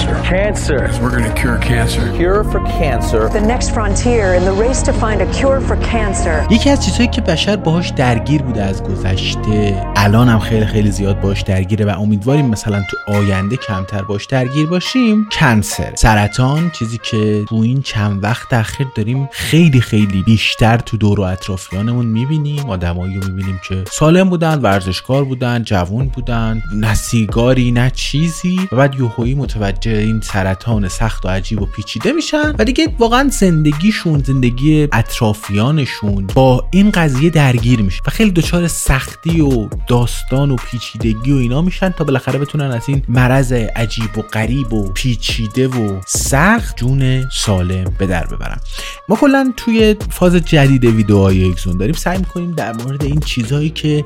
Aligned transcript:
Cancer. 0.00 0.22
Cancer. 0.36 0.80
We're 1.02 1.14
going 1.16 1.28
to 1.30 1.36
cure 1.42 1.58
cancer. 1.58 2.02
Cure 2.16 2.42
for 2.52 2.60
cancer. 2.80 3.28
The 3.28 3.46
next 3.52 3.68
frontier 3.76 4.26
in 4.38 4.44
the 4.50 4.56
race 4.64 4.80
to 4.88 4.92
find 4.92 5.18
a 5.20 5.28
cure 5.38 5.60
for 5.60 5.76
cancer. 5.76 6.46
یکی 6.50 6.70
از 6.70 6.84
چیزهایی 6.84 7.08
که 7.08 7.20
بشر 7.20 7.56
باهاش 7.56 7.88
درگیر 7.88 8.42
بوده 8.42 8.62
از 8.62 8.82
گذشته 8.84 9.82
الان 9.96 10.28
هم 10.28 10.38
خیلی 10.38 10.66
خیلی 10.66 10.90
زیاد 10.90 11.20
باش 11.20 11.42
درگیره 11.42 11.84
و 11.84 12.00
امیدواریم 12.00 12.46
مثلا 12.46 12.82
تو 12.90 13.12
آینده 13.12 13.56
کمتر 13.56 14.02
باش 14.02 14.26
درگیر 14.26 14.66
باشیم 14.66 15.28
کنسر 15.32 15.92
سرطان 15.94 16.70
چیزی 16.70 16.98
که 17.02 17.44
تو 17.48 17.56
این 17.56 17.82
چند 17.82 18.24
وقت 18.24 18.52
اخیر 18.52 18.86
داریم 18.94 19.28
خیلی 19.32 19.80
خیلی 19.80 20.22
بیشتر 20.22 20.76
تو 20.76 20.96
دور 20.96 21.20
و 21.20 21.22
اطرافیانمون 21.22 22.06
می‌بینیم 22.06 22.70
آدمایی 22.70 23.14
رو 23.14 23.28
می‌بینیم 23.28 23.60
که 23.68 23.84
سالم 23.92 24.30
بودن 24.30 24.58
ورزشکار 24.58 25.24
بودن 25.24 25.62
جوون 25.62 26.08
بودن 26.08 26.62
نه 26.74 26.94
سیگاری 26.94 27.72
نه 27.72 27.90
چیزی 27.90 28.68
و 28.72 28.76
بعد 28.76 28.94
یوهویی 28.94 29.34
متوجه 29.34 29.89
این 29.92 30.20
سرطان 30.20 30.88
سخت 30.88 31.26
و 31.26 31.28
عجیب 31.28 31.62
و 31.62 31.66
پیچیده 31.66 32.12
میشن 32.12 32.54
و 32.58 32.64
دیگه 32.64 32.94
واقعا 32.98 33.28
زندگیشون 33.28 34.22
زندگی 34.22 34.88
اطرافیانشون 34.92 36.26
با 36.26 36.68
این 36.70 36.90
قضیه 36.90 37.30
درگیر 37.30 37.82
میشه 37.82 38.02
و 38.06 38.10
خیلی 38.10 38.30
دچار 38.30 38.68
سختی 38.68 39.40
و 39.40 39.68
داستان 39.86 40.50
و 40.50 40.56
پیچیدگی 40.56 41.32
و 41.32 41.36
اینا 41.36 41.62
میشن 41.62 41.90
تا 41.90 42.04
بالاخره 42.04 42.38
بتونن 42.38 42.70
از 42.70 42.82
این 42.88 43.02
مرض 43.08 43.52
عجیب 43.52 44.18
و 44.18 44.22
غریب 44.22 44.72
و 44.72 44.92
پیچیده 44.92 45.68
و 45.68 46.00
سخت 46.06 46.76
جون 46.76 47.28
سالم 47.28 47.94
به 47.98 48.06
در 48.06 48.26
ببرن. 48.26 48.60
ما 49.08 49.16
کلا 49.16 49.52
توی 49.56 49.96
فاز 50.10 50.34
جدید 50.34 50.84
ویدیوهای 50.84 51.44
اگزون 51.44 51.76
داریم 51.76 51.94
سعی 51.94 52.18
می‌کنیم 52.18 52.52
در 52.52 52.72
مورد 52.72 53.04
این 53.04 53.20
چیزهایی 53.20 53.70
که 53.70 54.04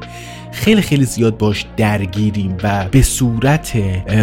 خیلی 0.55 0.83
خیلی 0.83 1.05
زیاد 1.05 1.39
باش 1.39 1.65
درگیریم 1.77 2.57
و 2.63 2.89
به 2.91 3.03
صورت 3.03 3.73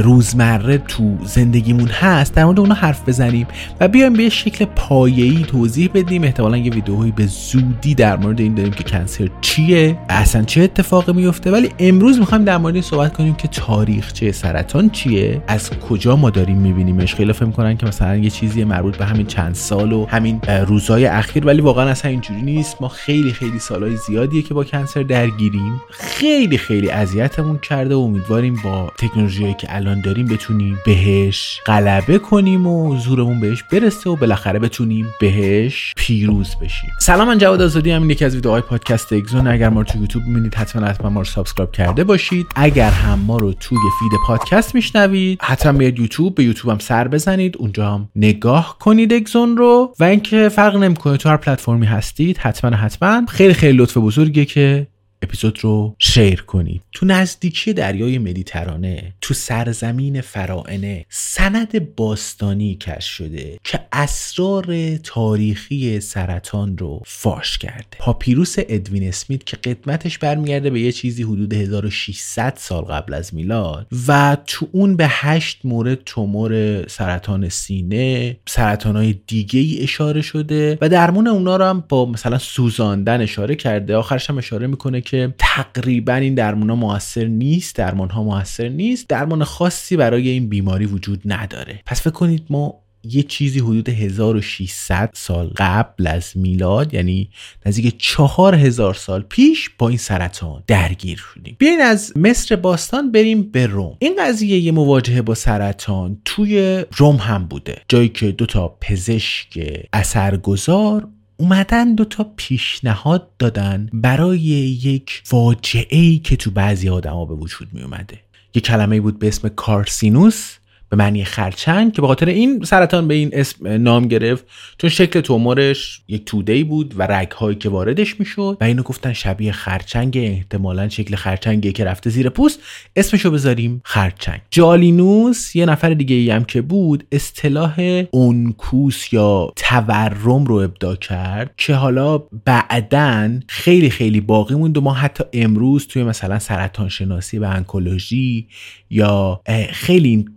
روزمره 0.03 0.77
تو 0.77 1.17
زندگیمون 1.23 1.87
هست 1.87 2.33
در 2.33 2.45
مورد 2.45 2.59
اونا 2.59 2.75
حرف 2.75 3.09
بزنیم 3.09 3.47
و 3.79 3.87
بیایم 3.87 4.13
به 4.13 4.29
شکل 4.29 4.65
پایه‌ای 4.65 5.43
توضیح 5.43 5.89
بدیم. 5.93 6.23
احتمالا 6.23 6.57
یه 6.57 6.71
ویدیوهایی 6.71 7.11
به 7.11 7.25
زودی 7.25 7.95
در 7.95 8.17
مورد 8.17 8.39
این 8.39 8.55
داریم 8.55 8.71
که 8.73 8.83
کنسر 8.83 9.29
چیه 9.41 9.97
اصلا 10.09 10.43
چه 10.43 10.61
اتفاقی 10.61 11.13
میفته. 11.13 11.51
ولی 11.51 11.69
امروز 11.79 12.19
می‌خوایم 12.19 12.43
در 12.43 12.57
مورد 12.57 12.73
این 12.73 12.83
صحبت 12.83 13.13
کنیم 13.13 13.33
که 13.33 13.47
تاریخچه 13.47 14.31
سرطان 14.31 14.89
چیه 14.89 15.43
از 15.47 15.69
کجا 15.69 16.15
ما 16.15 16.29
داریم 16.29 16.57
میبینیمش. 16.57 17.15
خیلی 17.15 17.33
فکر 17.33 17.45
می‌کنن 17.45 17.77
که 17.77 17.85
مثلا 17.85 18.15
یه 18.15 18.29
چیزی 18.29 18.63
مربوط 18.63 18.97
به 18.97 19.05
همین 19.05 19.25
چند 19.25 19.55
سال 19.55 19.93
و 19.93 20.05
همین 20.05 20.41
روزهای 20.67 21.05
اخیر 21.05 21.45
ولی 21.45 21.61
واقعا 21.61 21.89
اصلا 21.89 22.11
اینجوری 22.11 22.41
نیست. 22.41 22.81
ما 22.81 22.87
خیلی 22.87 23.33
خیلی 23.33 23.59
سالهای 23.59 23.95
زیادیه 23.95 24.41
که 24.41 24.53
با 24.53 24.63
cancer 24.63 25.03
درگیریم. 25.03 25.81
خیلی 26.21 26.57
خیلی 26.57 26.89
اذیتمون 26.89 27.57
کرده 27.57 27.95
و 27.95 27.99
امیدواریم 27.99 28.55
با 28.63 28.91
تکنولوژیایی 28.97 29.53
که 29.53 29.75
الان 29.75 30.01
داریم 30.01 30.25
بتونیم 30.25 30.77
بهش 30.85 31.59
غلبه 31.65 32.17
کنیم 32.17 32.67
و 32.67 32.97
زورمون 32.97 33.39
بهش 33.39 33.63
برسه 33.71 34.09
و 34.09 34.15
بالاخره 34.15 34.59
بتونیم 34.59 35.05
بهش 35.19 35.93
پیروز 35.95 36.55
بشیم. 36.61 36.89
سلام 36.99 37.27
من 37.27 37.37
جواد 37.37 37.61
آزادی 37.61 37.91
هم 37.91 38.09
یکی 38.09 38.25
از 38.25 38.35
ویدیوهای 38.35 38.61
پادکست 38.61 39.13
اگزون. 39.13 39.47
اگر 39.47 39.69
ما 39.69 39.79
رو 39.79 39.85
تو 39.85 39.99
یوتیوب 39.99 40.25
می‌بینید 40.25 40.55
حتما 40.55 40.87
حتما 40.87 41.09
ما 41.09 41.19
رو 41.19 41.25
subscribe 41.25 41.71
کرده 41.71 42.03
باشید. 42.03 42.45
اگر 42.55 42.89
هم 42.89 43.19
ما 43.19 43.37
رو 43.37 43.53
توی 43.53 43.77
فید 43.99 44.19
پادکست 44.27 44.75
میشنوید 44.75 45.39
حتما 45.41 45.77
بیاید 45.77 45.99
یوتیوب 45.99 46.35
به 46.35 46.43
یوتیوب 46.43 46.69
هم 46.69 46.79
سر 46.79 47.07
بزنید. 47.07 47.57
اونجا 47.57 47.91
هم 47.91 48.09
نگاه 48.15 48.77
کنید 48.79 49.13
اگزون 49.13 49.57
رو. 49.57 49.93
و 49.99 50.03
اینکه 50.03 50.49
فرق 50.49 50.75
نمی‌کنه 50.75 51.17
تو 51.17 51.29
هر 51.29 51.37
پلتفرمی 51.37 51.85
هستید 51.85 52.37
حتما 52.37 52.77
حتما. 52.77 53.25
خیلی 53.29 53.53
خیلی 53.53 53.77
لطف 53.77 53.97
بزرگه 53.97 54.45
که 54.45 54.87
اپیزود 55.21 55.59
رو 55.61 55.95
شیر 55.99 56.41
کنید. 56.41 56.81
تو 56.91 57.05
نزدیکی 57.05 57.73
دریای 57.73 58.17
مدیترانه 58.17 59.13
تو 59.21 59.33
سرزمین 59.33 60.21
فرائنه 60.21 61.05
سند 61.09 61.95
باستانی 61.95 62.75
کشف 62.75 63.09
شده 63.09 63.59
که 63.63 63.79
اسرار 63.91 64.97
تاریخی 64.97 65.99
سرطان 65.99 66.77
رو 66.77 67.01
فاش 67.05 67.57
کرده. 67.57 67.97
پاپیروس 67.99 68.55
ادوین 68.57 69.07
اسمیت 69.07 69.43
که 69.43 69.57
قدمتش 69.57 70.17
برمیگرده 70.17 70.69
به 70.69 70.81
یه 70.81 70.91
چیزی 70.91 71.23
حدود 71.23 71.53
1600 71.53 72.53
سال 72.57 72.83
قبل 72.83 73.13
از 73.13 73.35
میلاد 73.35 73.87
و 74.07 74.37
تو 74.47 74.67
اون 74.71 74.95
به 74.95 75.05
هشت 75.09 75.59
مورد 75.63 76.03
تومور 76.05 76.87
سرطان 76.87 77.49
سینه 77.49 78.37
سرطان 78.47 78.95
های 78.95 79.15
دیگه 79.27 79.59
ای 79.59 79.83
اشاره 79.83 80.21
شده 80.21 80.77
و 80.81 80.89
درمون 80.89 81.27
اونا 81.27 81.55
رو 81.55 81.65
هم 81.65 81.83
با 81.89 82.05
مثلا 82.05 82.37
سوزاندن 82.37 83.21
اشاره 83.21 83.55
کرده. 83.55 83.95
آخرش 83.95 84.29
هم 84.29 84.37
اشاره 84.37 84.67
می‌کنه 84.67 85.01
که 85.11 85.33
تقریبا 85.37 86.13
این 86.13 86.35
درمان 86.35 86.69
ها 86.69 86.75
موثر 86.75 87.25
نیست 87.25 87.75
درمان 87.75 88.09
ها 88.09 88.23
موثر 88.23 88.67
نیست. 88.67 89.07
درمان 89.07 89.43
خاصی 89.43 89.97
برای 89.97 90.29
این 90.29 90.49
بیماری 90.49 90.85
وجود 90.85 91.21
نداره. 91.25 91.79
پس 91.85 92.01
فکر 92.01 92.09
کنید 92.09 92.43
ما 92.49 92.81
یه 93.03 93.23
چیزی 93.23 93.59
حدود 93.59 93.89
1600 93.89 95.09
سال 95.13 95.53
قبل 95.57 96.07
از 96.07 96.31
میلاد 96.35 96.93
یعنی 96.93 97.29
نزدیک 97.65 97.95
4000 97.97 98.93
سال 98.93 99.21
پیش 99.21 99.69
با 99.77 99.89
این 99.89 99.97
سرطان 99.97 100.63
درگیر 100.67 101.23
شدیم. 101.33 101.55
بیاین 101.59 101.81
از 101.81 102.17
مصر 102.17 102.55
باستان 102.55 103.11
بریم 103.11 103.43
به 103.43 103.67
روم. 103.67 103.97
این 103.99 104.15
قضیه 104.19 104.59
یه 104.59 104.71
مواجهه 104.71 105.21
با 105.21 105.35
سرطان 105.35 106.17
توی 106.25 106.85
روم 106.97 107.15
هم 107.15 107.45
بوده. 107.45 107.81
جایی 107.87 108.09
که 108.09 108.31
دو 108.31 108.45
تا 108.45 108.77
پزشک 108.81 109.59
اثرگذار 109.93 111.07
اومدن 111.41 111.95
دو 111.95 112.05
تا 112.05 112.31
پیشنهاد 112.35 113.31
دادن 113.39 113.89
برای 113.93 114.39
یک 114.39 115.21
فاجعه 115.25 115.99
ای 115.99 116.19
که 116.19 116.35
تو 116.35 116.51
بعضی 116.51 116.89
آدما 116.89 117.25
به 117.25 117.33
وجود 117.33 117.67
می 117.73 117.81
اومده 117.81 118.19
یه 118.53 118.61
کلمه 118.61 119.01
بود 119.01 119.19
به 119.19 119.27
اسم 119.27 119.49
کارسینوس. 119.49 120.57
به 120.91 120.97
معنی 120.97 121.23
خرچنگ 121.23 121.93
که 121.93 122.01
به 122.01 122.07
خاطر 122.07 122.25
این 122.25 122.63
سرطان 122.63 123.07
به 123.07 123.13
این 123.13 123.29
اسم 123.33 123.67
نام 123.67 124.07
گرفت. 124.07 124.45
چون 124.77 124.89
شکل 124.89 125.21
تومورش 125.21 126.01
یک 126.07 126.25
توده 126.25 126.63
بود 126.63 126.93
و 126.97 127.03
رگ 127.03 127.31
هایی 127.31 127.55
که 127.55 127.69
واردش 127.69 128.19
می‌شد 128.19 128.57
و 128.61 128.63
اینو 128.63 128.83
گفتن 128.83 129.13
شبیه 129.13 129.51
خرچنگ 129.51 130.17
احتمالا 130.17 130.89
شکل 130.89 131.15
خرچنگی 131.15 131.71
که 131.71 131.83
رفته 131.83 132.09
زیر 132.09 132.29
پوست. 132.29 132.59
اسمشو 132.95 133.31
بذاریم 133.31 133.81
خرچنگ. 133.85 134.41
جالینوس 134.49 135.55
یه 135.55 135.65
نفر 135.65 135.89
دیگه 135.89 136.15
ای 136.15 136.29
هم 136.29 136.43
که 136.43 136.61
بود 136.61 137.03
اصطلاح 137.11 138.03
اونکوس 138.11 139.13
یا 139.13 139.53
تورم 139.55 140.45
رو 140.45 140.55
ابدا 140.55 140.95
کرد 140.95 141.53
که 141.57 141.75
حالا 141.75 142.17
بعدا 142.17 143.39
خیلی 143.47 143.89
خیلی 143.89 144.21
باقی 144.21 144.55
موند 144.55 144.77
و 144.77 144.81
ما 144.81 144.93
حتی 144.93 145.23
امروز 145.33 145.87
توی 145.87 146.03
مثلا 146.03 146.39
سرطان 146.39 146.89
شناسی 146.89 147.37
و 147.37 147.43
انکولوژی 147.43 148.47
یا 148.89 149.41
خیلی 149.71 150.09
این 150.09 150.29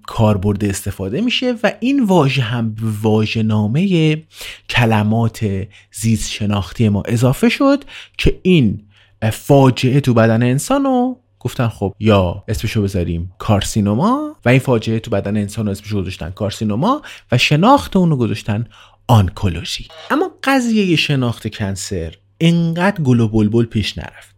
کاربرد 0.44 0.64
استفاده 0.64 1.20
میشه 1.20 1.54
و 1.62 1.72
این 1.80 2.04
واژه 2.04 2.42
هم 2.42 2.74
به 2.74 2.82
واژه 3.02 3.42
نامه 3.42 4.22
کلمات 4.70 5.66
زیست 5.92 6.30
شناختی 6.30 6.88
ما 6.88 7.02
اضافه 7.06 7.48
شد 7.48 7.84
که 8.18 8.40
این 8.42 8.82
فاجعه 9.32 10.00
تو 10.00 10.14
بدن 10.14 10.42
انسان 10.42 10.84
رو 10.84 11.20
گفتن 11.40 11.68
خب 11.68 11.94
یا 12.00 12.44
اسمشو 12.48 12.82
بذاریم 12.82 13.32
کارسینوما 13.38 14.36
و 14.44 14.48
این 14.48 14.58
فاجعه 14.58 14.98
تو 14.98 15.10
بدن 15.10 15.36
انسان 15.36 15.68
اسمشو 15.68 16.00
گذاشتن 16.00 16.30
کارسینوما 16.30 17.02
و 17.32 17.38
شناخت 17.38 17.96
اونو 17.96 18.16
گذاشتن 18.16 18.66
آنکولوژی. 19.06 19.88
اما 20.10 20.30
قضیه 20.42 20.96
شناخت 20.96 21.48
کنسر 21.48 22.14
انقدر 22.40 23.02
گل 23.02 23.20
و 23.20 23.28
بلبل 23.28 23.64
پیش 23.64 23.98
نرفت. 23.98 24.34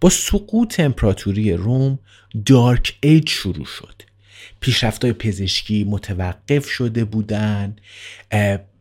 با 0.00 0.08
سقوط 0.08 0.80
امپراتوری 0.80 1.52
روم 1.52 1.98
دارک 2.46 2.96
ایج 3.02 3.28
شروع 3.28 3.64
شد. 3.64 4.09
پیشرفت‌های 4.60 5.12
پزشکی 5.12 5.84
متوقف 5.84 6.68
شده 6.68 7.04
بودن 7.04 7.76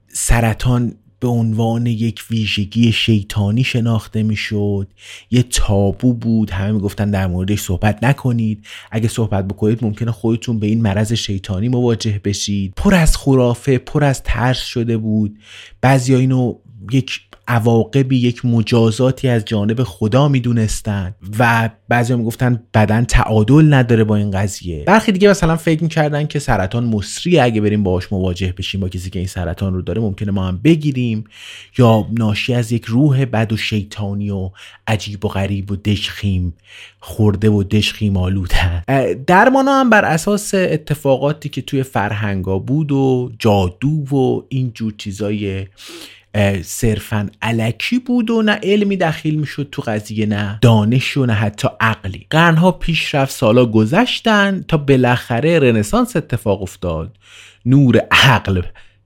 سرطان 0.07 0.95
به 1.19 1.27
عنوان 1.27 1.85
یک 1.85 2.23
ویژگی 2.29 2.91
شیطانی 2.91 3.63
شناخته 3.63 4.23
می‌شد 4.23 4.87
یه 5.31 5.43
تابو 5.43 6.13
بود 6.13 6.49
همه 6.49 6.71
می‌گفتن 6.71 7.11
در 7.11 7.27
موردش 7.27 7.61
صحبت 7.61 8.03
نکنید 8.03 8.65
اگه 8.91 9.07
صحبت 9.07 9.47
بکنید 9.47 9.83
ممکنه 9.83 10.11
خودتون 10.11 10.59
به 10.59 10.67
این 10.67 10.81
مرض 10.81 11.13
شیطانی 11.13 11.69
مواجه 11.69 12.21
بشید. 12.23 12.73
پر 12.75 12.95
از 12.95 13.17
خرافه 13.17 13.77
پر 13.77 14.03
از 14.03 14.23
ترس 14.23 14.61
شده 14.61 14.97
بود. 14.97 15.39
بعضی 15.81 16.15
اینو 16.15 16.55
یک 16.91 17.21
عواقبی 17.49 18.17
یک 18.17 18.45
مجازاتی 18.45 19.27
از 19.27 19.45
جانب 19.45 19.83
خدا 19.83 20.27
می‌دونستن 20.27 21.15
و 21.39 21.69
بعضی 21.89 22.15
می‌گفتن 22.15 22.63
بدن 22.73 23.05
تعادل 23.05 23.73
نداره 23.73 24.03
با 24.03 24.15
این 24.15 24.31
قضیه. 24.31 24.83
برخی 24.83 25.11
دیگه 25.11 25.29
مثلا 25.29 25.55
فکر 25.55 25.83
می‌کردن 25.83 26.27
که 26.27 26.39
سرطان 26.39 26.83
مصری 26.83 27.39
اگه 27.39 27.61
بریم 27.61 27.83
باهاش 27.83 28.13
مواجه 28.13 28.53
بشیم 28.57 28.81
با 28.81 28.89
کسی 28.89 29.09
که 29.09 29.19
این 29.19 29.27
سرطان 29.27 29.73
رو 29.73 29.81
داره 29.81 30.01
ممکنه 30.01 30.31
ما 30.31 30.47
هم 30.47 30.59
بگیریم. 30.63 31.23
یا 31.77 32.07
ناشی 32.11 32.53
از 32.53 32.71
یک 32.71 32.85
روح 32.85 33.25
بد 33.25 33.53
و 33.53 33.57
شیطانی 33.57 34.29
و 34.29 34.51
عجیب 34.87 35.25
و 35.25 35.27
غریب 35.27 35.71
و 35.71 35.75
دشخیم 35.75 36.53
خورده 36.99 37.49
و 37.49 37.63
دشخیم 37.63 38.17
آلودن 38.17 38.83
درمان 39.27 39.67
هم 39.67 39.89
بر 39.89 40.05
اساس 40.05 40.53
اتفاقاتی 40.53 41.49
که 41.49 41.61
توی 41.61 41.83
فرهنگا 41.83 42.59
بود 42.59 42.91
و 42.91 43.31
جادو 43.39 43.89
و 43.89 44.41
اینجور 44.49 44.93
چیزای 44.97 45.67
صرفا 46.61 47.29
علکی 47.41 47.99
بود 47.99 48.29
و 48.29 48.41
نه 48.41 48.59
علمی 48.63 48.97
دخیل 48.97 49.39
می‌شد 49.39 49.67
تو 49.71 49.81
قضیه 49.81 50.25
نه 50.25 50.59
دانش 50.61 51.17
و 51.17 51.25
نه 51.25 51.33
حتی 51.33 51.67
عقلی. 51.79 52.27
قرنها 52.29 52.71
پیش 52.71 53.15
رفت 53.15 53.31
سالا 53.31 53.65
گذشتن 53.65 54.65
تا 54.67 54.77
بالاخره 54.77 55.59
رنسانس 55.59 56.15
اتفاق 56.15 56.61
افتاد. 56.61 57.17
نور 57.65 57.97
عقل 58.11 58.61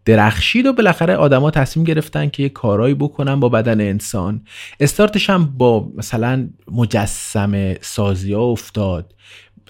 درخشید 0.06 0.66
و 0.66 0.74
بالاخره 0.74 1.16
آدما 1.16 1.52
تصمیم 1.52 1.86
گرفتن 1.86 2.30
که 2.30 2.44
یه 2.44 2.50
کارایی 2.50 2.94
بکنن 2.94 3.40
با 3.40 3.50
بدن 3.50 3.82
انسان. 3.82 4.42
استارتش 4.80 5.30
هم 5.30 5.46
با 5.46 5.92
مثلا 5.98 6.50
مجسم 6.72 7.74
سازی 7.82 8.34
ها 8.34 8.42
افتاد. 8.42 9.14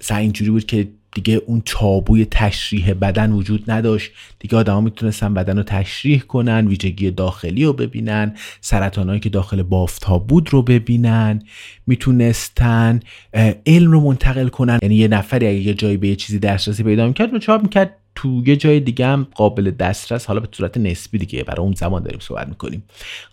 مثلا 0.01 0.17
اینجوری 0.17 0.51
بود 0.51 0.65
که 0.65 0.87
دیگه 1.15 1.41
اون 1.45 1.61
تابوی 1.65 2.25
تشریح 2.25 2.93
بدن 2.93 3.31
وجود 3.31 3.71
نداشت. 3.71 4.11
دیگه 4.39 4.57
آدما 4.57 4.81
می‌تونستن 4.81 5.33
بدن 5.33 5.57
رو 5.57 5.63
تشریح 5.63 6.19
کنن 6.19 6.67
ویژگی 6.67 7.11
داخلی 7.11 7.65
رو 7.65 7.73
ببینن 7.73 8.35
سرطانهایی 8.61 9.19
که 9.19 9.29
داخل 9.29 9.63
بافت 9.63 10.03
ها 10.03 10.19
بود 10.19 10.53
رو 10.53 10.61
ببینن. 10.61 11.41
می‌تونستن 11.87 12.99
علم 13.65 13.91
رو 13.91 14.01
منتقل 14.01 14.47
کنن. 14.47 14.79
یعنی 14.81 14.95
یه 14.95 15.07
نفری 15.07 15.47
اگه 15.47 15.59
یه 15.59 15.73
جایی 15.73 15.97
به 15.97 16.07
یه 16.07 16.15
چیزی 16.15 16.39
دسترسی 16.39 16.83
پیدا 16.83 17.07
می‌کرد 17.07 17.31
رو 17.31 17.39
چاپ 17.39 17.61
می‌کرد. 17.61 17.95
تو 18.15 18.43
یه 18.45 18.55
جای 18.55 18.79
دیگه 18.79 19.07
هم 19.07 19.27
قابل 19.35 19.71
دسترس 19.71 20.25
حالا 20.25 20.39
به 20.39 20.47
صورت 20.51 20.77
نسبی 20.77 21.17
دیگه 21.17 21.43
برای 21.43 21.59
اون 21.59 21.73
زمان 21.73 22.03
داریم 22.03 22.19
صحبت 22.19 22.47
می‌کنیم. 22.47 22.83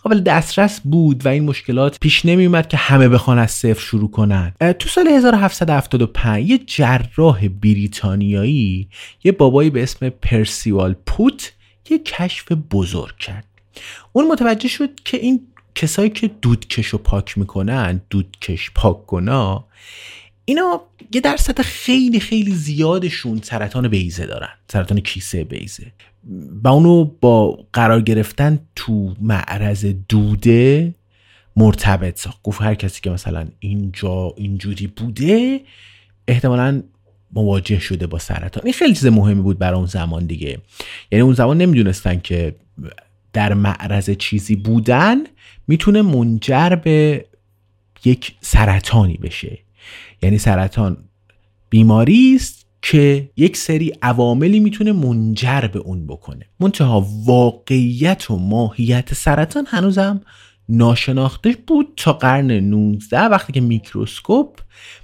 قابل 0.03 0.21
دسترس 0.21 0.81
بود 0.81 1.27
و 1.27 1.29
این 1.29 1.45
مشکلات 1.45 1.99
پیش 2.01 2.27
نمیومد 2.27 2.69
که 2.69 2.77
همه 2.77 3.09
بخوان 3.09 3.39
از 3.39 3.51
صفر 3.51 3.81
شروع 3.81 4.11
کنن. 4.11 4.53
تو 4.79 4.89
سال 4.89 5.09
1775 5.09 6.51
یه 6.51 6.59
جراح 6.59 7.49
بریتانیایی 7.49 8.89
یه 9.25 9.33
بابایی 9.33 9.71
به 9.71 9.83
اسم 9.83 10.09
پرسیوال 10.09 10.95
پوت 11.07 11.53
یه 11.91 11.99
کشف 11.99 12.53
بزرگ 12.53 13.17
کرد. 13.19 13.45
اون 14.13 14.29
متوجه 14.29 14.69
شد 14.69 15.01
که 15.05 15.17
این 15.17 15.41
کسایی 15.75 16.11
که 16.11 16.31
دودکش 16.43 16.87
رو 16.87 16.99
پاک 16.99 17.39
می‌کنن 17.39 18.01
دودکش 18.11 18.71
پاک 18.75 19.07
گنا 19.07 19.65
اینا 20.51 20.81
یه 21.13 21.21
درصد 21.21 21.61
خیلی 21.61 22.21
خیلی 22.21 22.55
زیادشون 22.55 23.41
سرطان 23.43 23.89
بیزه 23.89 24.27
دارن. 24.27 24.49
سرطان 24.73 25.01
کیسه 25.01 25.45
بیزه. 25.45 25.93
و 26.65 26.69
اونو 26.69 27.05
با 27.05 27.65
قرار 27.73 28.01
گرفتن 28.01 28.59
تو 28.77 29.15
معرض 29.21 29.87
دوده 30.09 30.95
مرتبط 31.57 32.19
ساخت. 32.19 32.43
گفت 32.43 32.63
هر 32.63 32.75
کسی 32.75 33.01
که 33.01 33.11
مثلا 33.11 33.47
اینجا 33.59 34.35
اینجوری 34.37 34.87
بوده 34.87 35.61
احتمالا 36.29 36.83
مواجه 37.33 37.79
شده 37.79 38.07
با 38.07 38.19
سرطان. 38.19 38.63
این 38.65 38.73
خیلی 38.73 38.95
چیز 38.95 39.07
مهمی 39.07 39.43
بود 39.43 39.59
برای 39.59 39.77
اون 39.77 39.87
زمان 39.87 40.27
دیگه. 40.27 40.59
یعنی 41.13 41.23
اون 41.23 41.35
زمان 41.35 41.59
نمی‌دونستن 41.59 42.21
که 42.21 42.55
در 43.33 43.55
معرض 43.55 44.11
چیزی 44.11 44.57
بودن 44.57 45.17
می‌تونه 45.69 46.03
منجر 46.03 46.75
به 46.75 47.25
یک 48.05 48.35
سرطانی 48.41 49.17
بشه. 49.17 49.59
یعنی 50.23 50.39
سرطان 50.39 50.97
بیماری 51.71 52.35
است 52.37 52.67
که 52.83 53.31
یک 53.37 53.57
سری 53.57 53.93
عواملی 54.03 54.61
می‌تونه 54.61 54.93
منجر 54.93 55.61
به 55.61 55.79
اون 55.79 56.07
بکنه. 56.07 56.47
منتها 56.61 57.07
واقعیت 57.27 58.31
و 58.31 58.37
ماهیت 58.37 59.15
سرطان 59.15 59.67
هنوزم 59.69 60.21
ناشناخته 60.69 61.57
بود 61.67 61.93
تا 61.97 62.13
قرن 62.13 62.51
19 62.51 63.21
وقتی 63.21 63.53
که 63.53 63.61
میکروسکوپ 63.61 64.59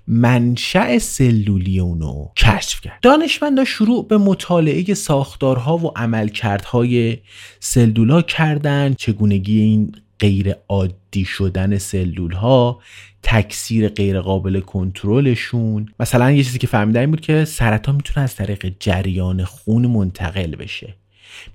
منشأ 0.07 0.99
سلولی 0.99 1.81
اونو 1.81 2.29
کشف 2.37 2.81
کرد. 2.81 2.99
دانشمندا 3.03 3.65
شروع 3.65 4.09
به 4.09 4.19
مطالعه 4.19 4.95
ساختارها 4.95 5.77
و 5.77 5.93
عملکردهای 5.97 7.19
سلولا 7.61 8.23
کردن 8.23 8.95
چگونگی 8.95 9.61
این 9.61 9.93
غیر 10.21 10.55
عادی 10.69 11.25
شدن 11.25 11.79
سلول 11.79 12.33
ها 12.33 12.81
تکثیر 13.23 13.89
غیر 13.89 14.21
قابل 14.21 14.61
کنترلشون. 14.61 15.89
مثلا 16.01 16.33
یه 16.33 16.45
چیزی 16.45 16.59
که 16.59 16.67
فهمیدن 16.67 17.01
این 17.01 17.11
بود 17.11 17.21
که 17.21 17.45
سرطان 17.45 17.95
می‌تونه 17.95 18.25
از 18.25 18.37
طریق 18.37 18.73
جریان 18.81 19.45
خون 19.45 19.87
منتقل 19.87 20.57
بشه. 20.57 20.95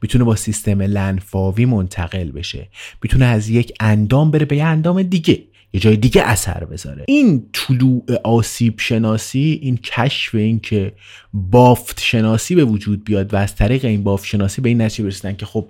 می‌تونه 0.02 0.24
با 0.24 0.36
سیستم 0.36 0.82
لنفاوی 0.82 1.66
منتقل 1.66 2.32
بشه. 2.32 2.68
می‌تونه 3.04 3.26
از 3.26 3.50
یک 3.50 3.74
اندام 3.80 4.32
بره 4.32 4.46
به 4.46 4.58
یه 4.58 4.66
اندام 4.66 5.04
دیگه. 5.04 5.44
یه 5.74 5.80
جای 5.80 5.98
دیگه 5.98 6.22
اثر 6.22 6.64
بذاره. 6.64 7.06
این 7.08 7.46
طلوع 7.54 8.04
آسیب 8.24 8.80
شناسی 8.80 9.60
این 9.62 9.78
کشف 9.78 10.36
این 10.36 10.60
که 10.60 10.94
بافت 11.34 12.00
شناسی 12.00 12.56
به 12.56 12.64
وجود 12.64 13.04
بیاد 13.04 13.34
و 13.34 13.38
از 13.38 13.56
طریق 13.56 13.86
این 13.86 14.04
بافت 14.04 14.26
شناسی 14.26 14.62
به 14.62 14.70
این 14.70 14.82
نتیجه 14.82 15.04
برسیدن 15.04 15.36
که 15.36 15.46
خب 15.46 15.68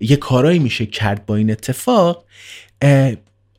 یه 0.00 0.16
کارایی 0.16 0.58
میشه 0.58 0.86
کرد 0.86 1.26
با 1.26 1.36
این 1.36 1.50
اتفاق 1.50 2.24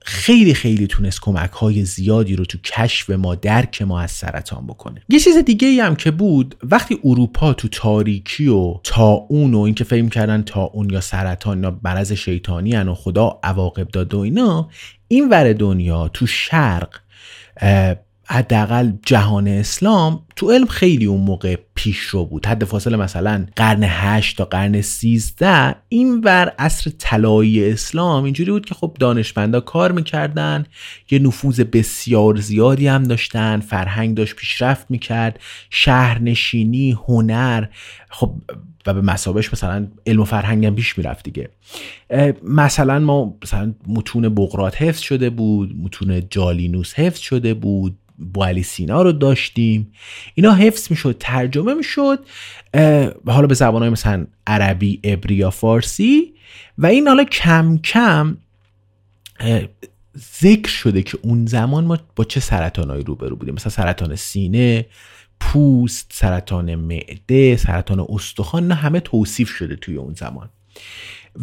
خیلی 0.04 0.54
خیلی 0.54 0.88
تونست 0.88 1.22
کمک 1.22 1.52
های 1.52 1.86
زیادی 1.86 2.36
رو 2.36 2.46
تو 2.46 2.58
کشف 2.58 3.10
ما 3.10 3.36
درک 3.36 3.82
ما 3.82 4.02
از 4.02 4.12
سرطان 4.12 4.68
بکنه. 4.68 5.02
یه 5.10 5.20
چیز 5.20 5.38
دیگه 5.38 5.68
ای 5.68 5.80
هم 5.80 5.96
که 5.96 6.12
بود 6.12 6.56
وقتی 6.64 7.00
اروپا 7.04 7.54
تو 7.54 7.68
تاریکی 7.68 8.48
و 8.48 8.80
اون 9.28 9.54
و 9.54 9.60
اینکه 9.60 9.84
فهم 9.84 10.10
کردن 10.10 10.42
تا 10.42 10.64
اون 10.64 10.90
یا 10.90 11.02
سرطان 11.02 11.64
یا 11.64 11.80
مرض 11.84 12.12
شیطانی 12.12 12.76
و 12.76 12.94
خدا 12.94 13.40
عواقب 13.44 13.88
داد 13.88 14.14
و 14.14 14.20
اینا 14.20 14.70
این 15.08 15.30
ور 15.30 15.54
دنیا 15.54 16.08
تو 16.08 16.28
شرق 16.28 17.00
حداقل 18.26 18.92
جهان 19.06 19.48
اسلام 19.48 20.26
تو 20.36 20.52
علم 20.52 20.66
خیلی 20.66 21.06
اون 21.06 21.22
موقع 21.22 21.56
پیش 21.76 22.00
رو 22.00 22.26
بود. 22.26 22.46
حد 22.46 22.64
فاصله 22.64 22.98
مثلا 22.98 23.46
قرن 23.56 23.84
8 23.84 24.38
تا 24.38 24.46
قرن 24.46 24.82
13 24.82 25.76
این 25.90 26.22
ور 26.24 26.54
عصر 26.60 26.92
طلایی 26.98 27.72
اسلام 27.72 28.24
اینجوری 28.24 28.52
بود 28.52 28.66
که 28.66 28.76
خب 28.76 28.98
دانشمندا 29.00 29.60
کار 29.60 29.92
می‌کردن 29.92 30.66
یه 31.12 31.20
نفوذ 31.20 31.60
بسیار 31.60 32.36
زیادی 32.36 32.88
هم 32.88 33.04
داشتن 33.04 33.60
فرهنگ 33.60 34.18
داشت 34.18 34.36
پیشرفت 34.36 34.92
می‌کرد 34.92 35.40
شهرنشینی 35.70 36.98
هنر 37.08 37.66
خب 38.10 38.34
و 38.88 38.94
به 38.94 39.02
مسابش 39.02 39.54
مثلا 39.54 39.88
علم 40.08 40.20
و 40.20 40.26
فرهنگ 40.26 40.66
هم 40.66 40.76
پیش 40.76 40.98
می‌رفت 40.98 41.24
دیگه. 41.24 41.50
مثلا 42.44 43.00
ما 43.00 43.38
مثلا 43.44 43.74
متون 43.88 44.30
بقرات 44.30 44.82
حفظ 44.82 45.02
شده 45.02 45.30
بود 45.30 45.76
متون 45.82 46.24
جالینوس 46.30 46.94
حفظ 46.94 47.20
شده 47.20 47.54
بود 47.54 47.98
علی 48.42 48.64
سینا 48.64 49.02
رو 49.02 49.12
داشتیم. 49.12 49.92
اینا 50.34 50.54
حفظ 50.54 50.92
می‌شد 50.92 51.16
ترجمه 51.20 51.74
می‌شد 51.74 52.20
حالا 53.28 53.48
به 53.48 53.54
زبانهای 53.54 53.90
مثلا 53.90 54.28
عربی 54.48 55.00
عبری 55.04 55.36
یا 55.36 55.50
فارسی 55.50 56.34
و 56.78 56.86
این 56.86 57.08
حالا 57.08 57.24
کم 57.24 57.78
کم 57.78 58.38
ذکر 60.42 60.70
شده 60.70 61.02
که 61.02 61.18
اون 61.22 61.46
زمان 61.46 61.86
ما 61.86 61.98
با 62.16 62.24
چه 62.24 62.40
سرطانهایی 62.40 63.04
روبرو 63.04 63.36
بودیم. 63.36 63.54
مثلا 63.54 63.70
سرطان 63.70 64.16
سینه 64.16 64.86
پوست 65.40 66.12
سرطان 66.14 66.76
معده 66.76 67.58
سرطان 67.58 68.06
استخوان 68.10 68.68
نه 68.68 68.74
همه 68.74 69.00
توصیف 69.00 69.50
شده 69.50 69.76
توی 69.76 69.96
اون 69.96 70.14
زمان. 70.14 70.50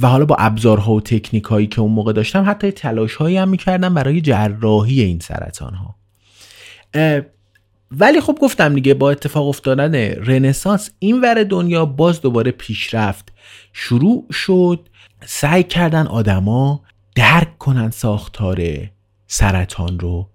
و 0.02 0.08
حالا 0.08 0.24
با 0.24 0.36
ابزارها 0.38 0.92
و 0.92 1.00
تکنیک 1.00 1.44
هایی 1.44 1.66
که 1.66 1.80
اون 1.80 1.92
موقع 1.92 2.12
داشتم 2.12 2.50
حتی 2.50 2.70
تلاش 2.70 3.14
هایی 3.14 3.36
هم 3.36 3.48
می‌کردم 3.48 3.94
برای 3.94 4.20
جراحی 4.20 5.00
این 5.00 5.18
سرطان 5.18 5.74
ها 5.74 5.96
ولی 7.90 8.20
خب 8.20 8.38
گفتم 8.40 8.74
دیگه 8.74 8.94
با 8.94 9.10
اتفاق 9.10 9.48
افتادن 9.48 9.94
رنسانس 10.14 10.90
این 10.98 11.20
ور 11.20 11.44
دنیا 11.44 11.84
باز 11.84 12.20
دوباره 12.20 12.50
پیشرفت 12.50 13.32
شروع 13.72 14.26
شد 14.32 14.88
سعی 15.26 15.62
کردن 15.62 16.06
آدما 16.06 16.82
درک 17.14 17.58
کنن 17.58 17.90
ساختار 17.90 18.90
سرطان 19.26 20.00
رو 20.00 20.28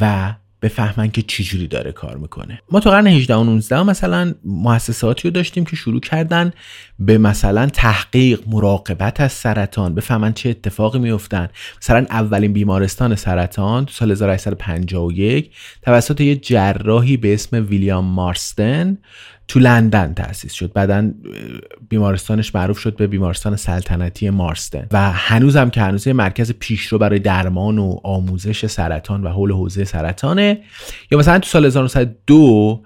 و 0.00 0.34
بفهمن 0.62 1.10
که 1.10 1.22
چجوری 1.22 1.66
داره 1.66 1.92
کار 1.92 2.16
می‌کنه. 2.16 2.62
ما 2.70 2.80
تو 2.80 2.90
قرن 2.90 3.06
18 3.06 3.34
و 3.34 3.44
19 3.44 3.82
مثلا 3.82 4.34
مؤسساتی 4.44 5.28
رو 5.28 5.34
داشتیم 5.34 5.64
که 5.64 5.76
شروع 5.76 6.00
کردن 6.00 6.52
به 6.98 7.18
مثلا 7.18 7.66
تحقیق 7.66 8.40
مراقبت 8.46 9.20
از 9.20 9.32
سرطان 9.32 9.94
بفهمن 9.94 10.32
چه 10.32 10.48
اتفاقی 10.48 10.98
میفتن 10.98 11.48
مثلا 11.82 12.06
اولین 12.10 12.52
بیمارستان 12.52 13.14
سرطان 13.14 13.84
تو 13.84 13.92
سال 13.92 14.10
1851 14.10 15.50
توسط 15.82 16.20
یه 16.20 16.36
جراحی 16.36 17.16
به 17.16 17.34
اسم 17.34 17.66
ویلیام 17.70 18.04
مارستن 18.04 18.98
تو 19.50 19.60
لندن 19.60 20.14
تأسیس 20.14 20.52
شد. 20.52 20.72
بعدا 20.72 21.10
بیمارستانش 21.88 22.54
معروف 22.54 22.78
شد 22.78 22.96
به 22.96 23.06
بیمارستان 23.06 23.56
سلطنتی 23.56 24.30
مارستن. 24.30 24.86
و 24.92 25.12
هنوزم 25.12 25.70
که 25.70 25.80
هنوز 25.80 26.08
مرکز 26.08 26.52
پیشرو 26.52 26.98
برای 26.98 27.18
درمان 27.18 27.78
و 27.78 27.96
آموزش 28.04 28.66
سرطان 28.66 29.22
و 29.22 29.28
حول 29.28 29.52
حوزه 29.52 29.84
سرطانه. 29.84 30.58
یا 31.10 31.18
مثلا 31.18 31.38
تو 31.38 31.48
سال 31.48 31.66
1902 31.66 32.82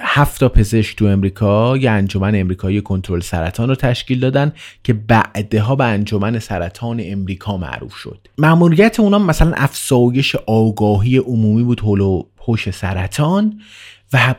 هفت 0.00 0.40
تا 0.40 0.48
پزشک 0.48 0.96
تو 0.96 1.04
امریکا 1.04 1.76
یه 1.76 1.90
انجمن 1.90 2.34
امریکایی 2.34 2.80
کنترل 2.80 3.20
سرطان 3.20 3.68
رو 3.68 3.74
تشکیل 3.74 4.20
دادن 4.20 4.52
که 4.84 4.92
بعدها 4.92 5.76
به 5.76 5.84
انجمن 5.84 6.38
سرطان 6.38 7.00
امریکا 7.04 7.56
معروف 7.56 7.94
شد. 7.94 8.28
مأموریت 8.38 9.00
اونا 9.00 9.18
مثلا 9.18 9.52
افزایش 9.56 10.36
آگاهی 10.46 11.16
عمومی 11.16 11.62
بود 11.62 11.80
حول 11.80 12.00
و 12.00 12.22
حوش 12.36 12.70
سرطان 12.70 13.60
و 14.12 14.34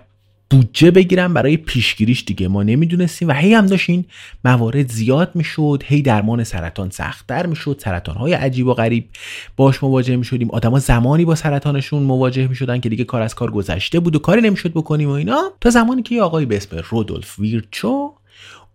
بودجه 0.50 0.92
بگیرن 0.92 1.34
برای 1.34 1.58
پیشگیریش 1.58 2.24
دیگه. 2.24 2.48
ما 2.48 2.64
نمی‌دونستیم 2.64 3.28
و 3.28 3.34
هی 3.34 3.54
هم 3.54 3.66
داشت 3.66 3.90
این 3.90 4.06
موارد 4.46 4.92
زیاد 4.92 5.32
می‌شد 5.36 5.84
هی 5.86 6.02
درمان 6.02 6.44
سرطان 6.44 6.90
سختتر 6.90 7.46
می‌شد 7.46 7.82
سرطان 7.84 8.16
های 8.16 8.34
عجیب 8.34 8.68
و 8.68 8.74
غریب 8.74 9.10
باش 9.58 9.84
مواجه 9.84 10.16
می‌شدیم. 10.16 10.52
آدما 10.52 10.80
زمانی 10.80 11.25
با 11.25 11.36
سرطانشون 11.36 12.04
مواجه 12.04 12.48
می‌شدن 12.48 12.80
که 12.80 12.90
دیگه 12.90 13.04
کار 13.04 13.22
از 13.22 13.36
کار 13.36 13.52
گذشته 13.52 14.00
بود 14.00 14.16
و 14.16 14.20
کاری 14.20 14.42
نمی‌شد 14.42 14.72
بکنیم 14.72 15.10
و 15.10 15.12
اینا. 15.12 15.52
تا 15.62 15.70
زمانی 15.70 16.02
که 16.02 16.22
آقای 16.22 16.46
به 16.46 16.58
اسم 16.58 16.78
رودولف 16.90 17.40
ویرچو 17.40 18.12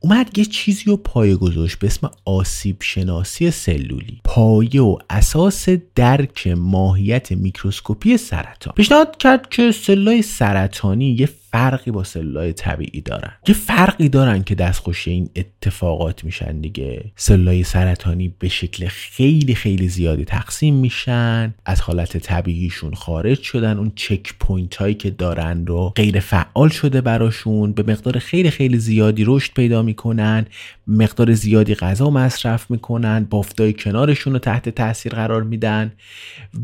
اومد 0.02 0.38
یه 0.38 0.44
چیزی 0.44 0.84
رو 0.84 0.96
پایه 0.96 1.36
گذاشت 1.36 1.78
به 1.78 1.86
اسم 1.86 2.10
آسیب 2.24 2.76
شناسی 2.80 3.50
سلولی. 3.50 4.20
پایه 4.24 4.82
و 4.82 4.98
اساس 5.10 5.68
درک 5.94 6.46
ماهیت 6.46 7.32
میکروسکوپی 7.32 8.16
سرطان. 8.16 8.74
پیشنهاد 8.76 9.16
کرد 9.16 9.48
که 9.48 9.72
سلولای 9.72 10.22
سرطانی 10.22 11.10
یه 11.10 11.28
فرقی 11.52 11.90
با 11.90 12.04
سلولای 12.04 12.52
طبیعی 12.52 13.00
دارن. 13.00 13.32
یه 13.48 13.54
فرقی 13.54 14.08
دارن 14.08 14.42
که 14.42 14.54
دستخوش 14.54 15.08
این 15.08 15.30
اتفاقات 15.36 16.24
میشن 16.24 16.60
دیگه. 16.60 17.12
سلولای 17.16 17.64
سرطانی 17.64 18.34
به 18.38 18.48
شکل 18.48 18.88
خیلی 18.88 19.54
خیلی 19.54 19.88
زیادی 19.88 20.24
تقسیم 20.24 20.74
میشن. 20.74 21.54
از 21.66 21.80
حالت 21.80 22.16
طبیعیشون 22.16 22.94
خارج 22.94 23.42
شدن. 23.42 23.78
اون 23.78 23.92
checkpoint 23.94 24.76
هایی 24.76 24.94
که 24.94 25.10
دارن 25.10 25.66
رو 25.66 25.92
غیر 25.96 26.20
فعال 26.20 26.68
شده 26.68 27.00
براشون. 27.00 27.72
به 27.72 27.92
مقدار 27.92 28.18
خیلی 28.18 28.50
خیلی 28.50 28.78
زیادی 28.78 29.24
رشد 29.26 29.52
پیدا 29.54 29.82
می‌کنن. 29.82 30.46
مقدار 30.86 31.32
زیادی 31.32 31.74
غذا 31.74 32.10
مصرف 32.10 32.70
می‌کنن. 32.70 33.26
بافتای 33.30 33.72
کنارشون 33.72 34.32
رو 34.32 34.38
تحت 34.38 34.68
تاثیر 34.68 35.12
قرار 35.12 35.42
میدن. 35.42 35.92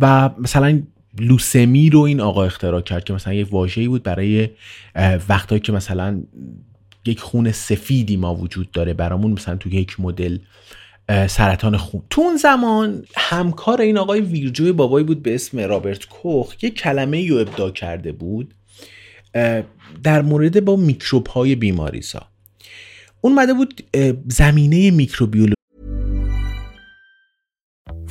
و 0.01 0.31
مثلا 0.39 0.83
لوسمی 1.21 1.91
رو 1.91 2.01
این 2.01 2.21
آقا 2.21 2.45
اختراع 2.45 2.81
کرد 2.81 3.05
که 3.05 3.13
مثلا 3.13 3.35
یک 3.35 3.53
واژه‌ای 3.53 3.89
بود 3.89 4.03
برای 4.03 4.49
وقتایی 5.29 5.61
که 5.61 5.73
مثلا 5.73 6.23
یک 7.07 7.21
خون 7.21 7.53
سفیدی 7.53 8.17
ما 8.17 8.35
وجود 8.35 8.71
داره 8.71 8.95
برامون 8.95 9.33
مثلا 9.33 9.57
تو 9.57 9.69
یک 9.69 10.01
مدل 10.01 10.39
سرطان 11.29 11.77
خون. 11.77 12.03
تو 12.11 12.21
اون 12.21 12.37
زمان 12.37 13.05
همکار 13.17 13.81
این 13.81 13.99
آقای 13.99 14.21
ویرجوی 14.21 14.73
بابایی 14.73 15.07
بود 15.07 15.23
به 15.23 15.35
اسم 15.35 15.59
رابرت 15.59 16.05
کوخ 16.05 16.65
یک 16.65 16.75
کلمه 16.75 17.29
رو 17.29 17.37
ابداع 17.37 17.71
کرده 17.71 18.13
بود 18.13 18.55
در 20.03 20.23
مورد 20.23 20.65
با 20.65 20.77
میکروب 20.77 21.27
های 21.27 21.55
بیماریسا. 21.55 22.27
اون 23.21 23.35
مده 23.35 23.55
بود 23.55 23.83
زمینه 24.29 24.91
میکروبیولوژی 24.91 25.56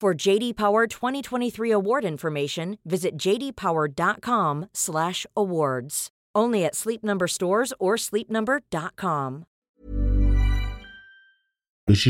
For 0.00 0.14
JD 0.14 0.56
Power 0.56 0.86
2023 0.86 1.72
award 1.72 2.04
information, 2.04 2.78
visit 2.86 3.16
jdpower.com/awards. 3.24 6.10
Only 6.36 6.64
at 6.64 6.76
Sleep 6.76 7.02
Number 7.02 7.26
stores 7.26 7.72
or 7.80 7.96
sleepnumber.com. 7.96 9.44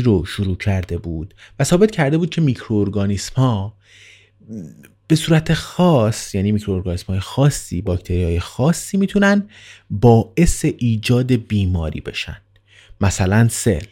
رو 0.03 0.25
شروع 0.25 0.57
کرده 0.57 0.97
بود 0.97 1.33
و 1.59 1.63
ثابت 1.63 1.91
کرده 1.91 2.17
بود 2.17 2.29
که 2.29 2.41
میکروارگانیسم 2.41 3.35
ها 3.35 3.77
به 5.07 5.15
صورت 5.15 5.53
خاص 5.53 6.35
یعنی 6.35 6.51
میکروارگانیسم 6.51 7.07
های 7.07 7.19
خاصی 7.19 7.81
باکتری 7.81 8.23
های 8.23 8.39
خاصی 8.39 8.97
می‌تونن 8.97 9.49
باعث 9.89 10.65
ایجاد 10.77 11.31
بیماری 11.31 12.01
بشن 12.01 12.41
مثلا 13.01 13.47
سل 13.47 13.85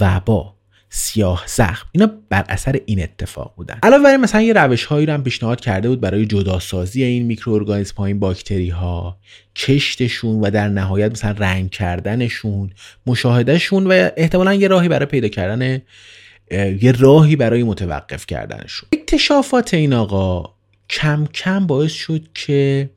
وبا 0.00 0.55
سیاه 0.96 1.44
زخم. 1.46 1.86
اینا 1.92 2.10
بر 2.30 2.44
اثر 2.48 2.80
این 2.86 3.02
اتفاق 3.02 3.52
بودن. 3.56 3.78
علاوه 3.82 4.02
بر 4.02 4.16
مثلا 4.16 4.42
یه 4.42 4.52
روش 4.52 4.84
هایی 4.84 5.06
رو 5.06 5.12
هم 5.12 5.22
پیشنهاد 5.22 5.60
کرده 5.60 5.88
بود 5.88 6.00
برای 6.00 6.26
جداسازی 6.26 7.02
این 7.02 7.26
میکروارگانیسم 7.26 7.94
ها 7.96 8.04
این 8.04 8.18
باکتری 8.18 8.68
ها 8.68 9.18
کشتشون 9.56 10.40
و 10.40 10.50
در 10.50 10.68
نهایت 10.68 11.10
مثلا 11.10 11.34
رنگ 11.38 11.70
کردنشون 11.70 12.70
مشاهدهشون 13.06 13.86
و 13.86 14.10
احتمالا 14.16 14.54
یه 14.54 14.68
راهی 14.68 14.88
برای 14.88 15.06
پیدا 15.06 15.28
کردن 15.28 15.82
یه 16.80 16.92
راهی 16.98 17.36
برای 17.36 17.62
متوقف 17.62 18.26
کردنشون. 18.26 18.88
اکتشافات 18.92 19.74
این 19.74 19.92
آقا 19.92 20.54
کم 20.90 21.26
کم 21.26 21.66
باعث 21.66 21.92
شد 21.92 22.28
که 22.34 22.90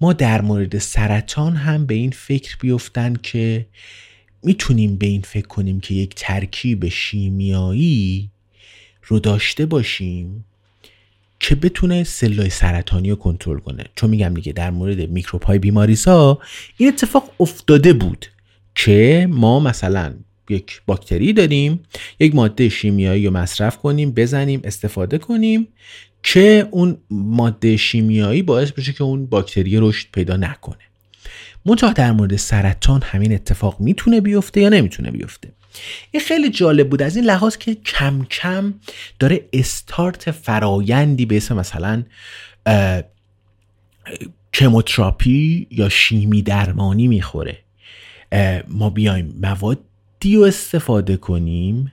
ما 0.00 0.12
در 0.12 0.40
مورد 0.40 0.78
سرطان 0.78 1.56
هم 1.56 1.86
به 1.86 1.94
این 1.94 2.10
فکر 2.10 2.56
بیفتن 2.60 3.14
که 3.22 3.66
می‌تونیم 4.42 4.96
به 4.96 5.06
این 5.06 5.22
فکر 5.22 5.46
کنیم 5.46 5.80
که 5.80 5.94
یک 5.94 6.14
ترکیب 6.16 6.88
شیمیایی 6.88 8.30
رو 9.02 9.18
داشته 9.18 9.66
باشیم 9.66 10.44
که 11.40 11.54
بتونه 11.54 12.04
سلای 12.04 12.50
سرطانی 12.50 13.10
رو 13.10 13.16
کنترل 13.16 13.58
کنه. 13.58 13.84
چون 13.96 14.10
میگم 14.10 14.34
دیگه 14.34 14.52
در 14.52 14.70
مورد 14.70 15.10
میکروب 15.10 15.42
های 15.42 15.58
بیماریسا 15.58 16.38
این 16.76 16.88
اتفاق 16.88 17.30
افتاده 17.40 17.92
بود 17.92 18.26
که 18.74 19.26
ما 19.30 19.60
مثلا 19.60 20.14
یک 20.48 20.82
باکتری 20.86 21.32
داریم 21.32 21.80
یک 22.20 22.34
ماده 22.34 22.68
شیمیایی 22.68 23.26
رو 23.26 23.32
مصرف 23.32 23.78
کنیم 23.78 24.10
بزنیم 24.10 24.60
استفاده 24.64 25.18
کنیم 25.18 25.68
که 26.22 26.68
اون 26.70 26.98
ماده 27.10 27.76
شیمیایی 27.76 28.42
باعث 28.42 28.70
بشه 28.70 28.92
که 28.92 29.04
اون 29.04 29.26
باکتری 29.26 29.76
رشد 29.80 30.06
پیدا 30.12 30.36
نکنه. 30.36 30.91
منتها 31.66 31.92
در 31.92 32.12
مورد 32.12 32.36
سرطان 32.36 33.02
همین 33.02 33.32
اتفاق 33.34 33.80
می‌تونه 33.80 34.20
بیفته 34.20 34.60
یا 34.60 34.68
نمی‌تونه 34.68 35.10
بیفته؟ 35.10 35.52
این 36.10 36.22
خیلی 36.22 36.50
جالب 36.50 36.88
بود. 36.88 37.02
از 37.02 37.16
این 37.16 37.24
لحاظ 37.24 37.56
که 37.56 37.74
کم 37.74 38.24
کم 38.24 38.74
داره 39.18 39.48
استارت 39.52 40.30
فرایندی 40.30 41.26
به 41.26 41.36
اسم 41.36 41.56
مثلا 41.56 42.02
کموتراپی 44.52 45.66
یا 45.70 45.88
شیمی 45.88 46.42
درمانی 46.42 47.08
می‌خوره. 47.08 47.58
ما 48.68 48.90
بیایم 48.90 49.34
موادی 49.42 50.36
رو 50.36 50.42
استفاده 50.42 51.16
کنیم 51.16 51.92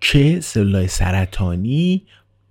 که 0.00 0.40
سلولای 0.40 0.88
سرطانی 0.88 2.02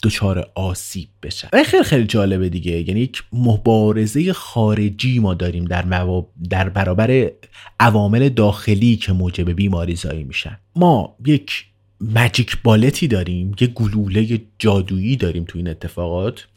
دچار 0.03 0.51
آسیب 0.55 1.09
بشن 1.23 1.47
و 1.53 1.63
خیلی 1.63 1.83
خیلی 1.83 2.05
جالبه 2.05 2.49
دیگه. 2.49 2.71
یعنی 2.71 2.99
یک 2.99 3.23
مبارزه 3.33 4.33
خارجی 4.33 5.19
ما 5.19 5.33
داریم 5.33 5.65
در, 5.65 6.21
در 6.49 6.69
برابر 6.69 7.31
عوامل 7.79 8.29
داخلی 8.29 8.95
که 8.95 9.13
موجب 9.13 9.49
بیماری 9.49 9.95
زایی 9.95 10.23
میشن. 10.23 10.57
ما 10.75 11.15
یک 11.25 11.65
مجیک 12.01 12.57
بالتی 12.63 13.07
داریم 13.07 13.51
یک 13.59 13.69
گلوله 13.69 14.41
جادویی 14.59 15.15
داریم 15.15 15.43
تو 15.43 15.57
این 15.57 15.67
اتفاقات. 15.67 16.47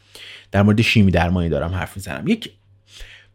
در 0.51 0.61
مورد 0.61 0.81
شیمی 0.81 1.11
درمانی 1.11 1.49
دارم 1.49 1.71
حرف 1.71 1.95
می‌زنم. 1.97 2.27
یک 2.27 2.49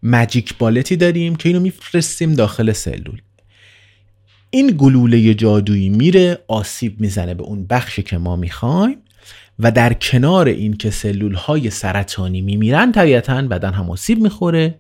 مجیک 0.03 0.59
بالتی 0.59 0.97
داریم 0.97 1.37
که 1.37 1.49
اینو 1.49 1.61
میفرستیم 1.61 2.35
داخل 2.35 2.73
سلول. 2.73 3.21
این 4.51 4.75
گلوله 4.79 5.35
جادویی 5.35 5.89
میره 5.89 6.39
آسیب 6.49 7.01
می‌زنه 7.01 7.35
به 7.35 7.43
اون 7.43 7.67
بخشی 7.67 8.03
که 8.03 8.19
ما 8.19 8.37
می‌خوایم. 8.37 8.99
و 9.59 9.73
در 9.73 9.93
کنار 9.93 10.49
این 10.49 10.77
که 10.77 10.91
سلول 10.91 11.35
های 11.35 11.71
سرطانی 11.71 12.41
میمیرن 12.41 12.93
طبیعتا 12.93 13.43
بدن 13.43 13.73
هم 13.73 13.91
آسیب 13.91 14.19
می‌خوره 14.19 14.79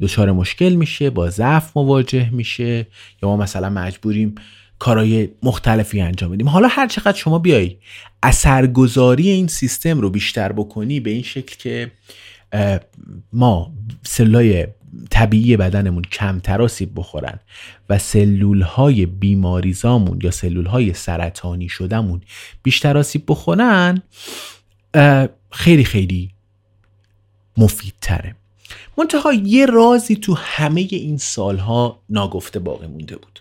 دچار 0.00 0.32
مشکل 0.32 0.74
میشه 0.74 1.10
با 1.10 1.30
ضعف 1.30 1.76
مواجه 1.76 2.30
میشه 2.30 2.86
یا 3.22 3.28
ما 3.28 3.36
مثلا 3.36 3.70
مجبوریم 3.70 4.34
کارهای 4.78 5.28
مختلفی 5.42 6.00
انجام 6.00 6.30
بدیم. 6.30 6.48
حالا 6.48 6.68
هر 6.70 6.86
چقدر 6.86 7.16
شما 7.16 7.38
بیای 7.38 7.76
اثرگذاری 8.22 9.28
این 9.28 9.46
سیستم 9.46 10.00
رو 10.00 10.10
بیشتر 10.10 10.52
بکنی 10.52 11.00
به 11.00 11.10
این 11.10 11.22
شکل 11.22 11.56
که 11.58 11.90
ما 13.32 13.72
سلولای 14.02 14.66
طبیعی 15.10 15.56
بدنمون 15.56 16.02
کمتر 16.02 16.62
آسیب 16.62 16.92
بخورن 16.96 17.40
و 17.88 17.98
سلول 17.98 18.62
های 18.62 19.06
بیماریزامون 19.06 20.18
یا 20.22 20.30
سلول 20.30 20.66
های 20.66 20.94
سرطانی 20.94 21.68
شدهمون 21.68 22.20
بیشتر 22.62 22.98
آسیب 22.98 23.24
بخورن 23.28 24.02
خیلی 25.50 25.84
خیلی 25.84 26.30
مفید 27.56 27.94
تره 28.00 28.36
منتها 28.98 29.32
یه 29.32 29.66
رازی 29.66 30.16
تو 30.16 30.34
همه 30.34 30.88
این 30.90 31.18
سالها 31.18 32.02
ناگفته 32.08 32.58
باقی 32.58 32.86
مونده 32.86 33.16
بود. 33.16 33.40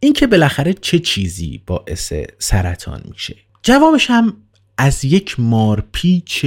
اینکه 0.00 0.26
بالاخره 0.26 0.74
چه 0.74 0.98
چیزی 0.98 1.62
باعث 1.66 2.12
سرطان 2.38 3.02
میشه. 3.10 3.36
جوابش 3.62 4.10
هم 4.10 4.36
از 4.78 5.04
یک 5.04 5.40
مارپیچ 5.40 6.46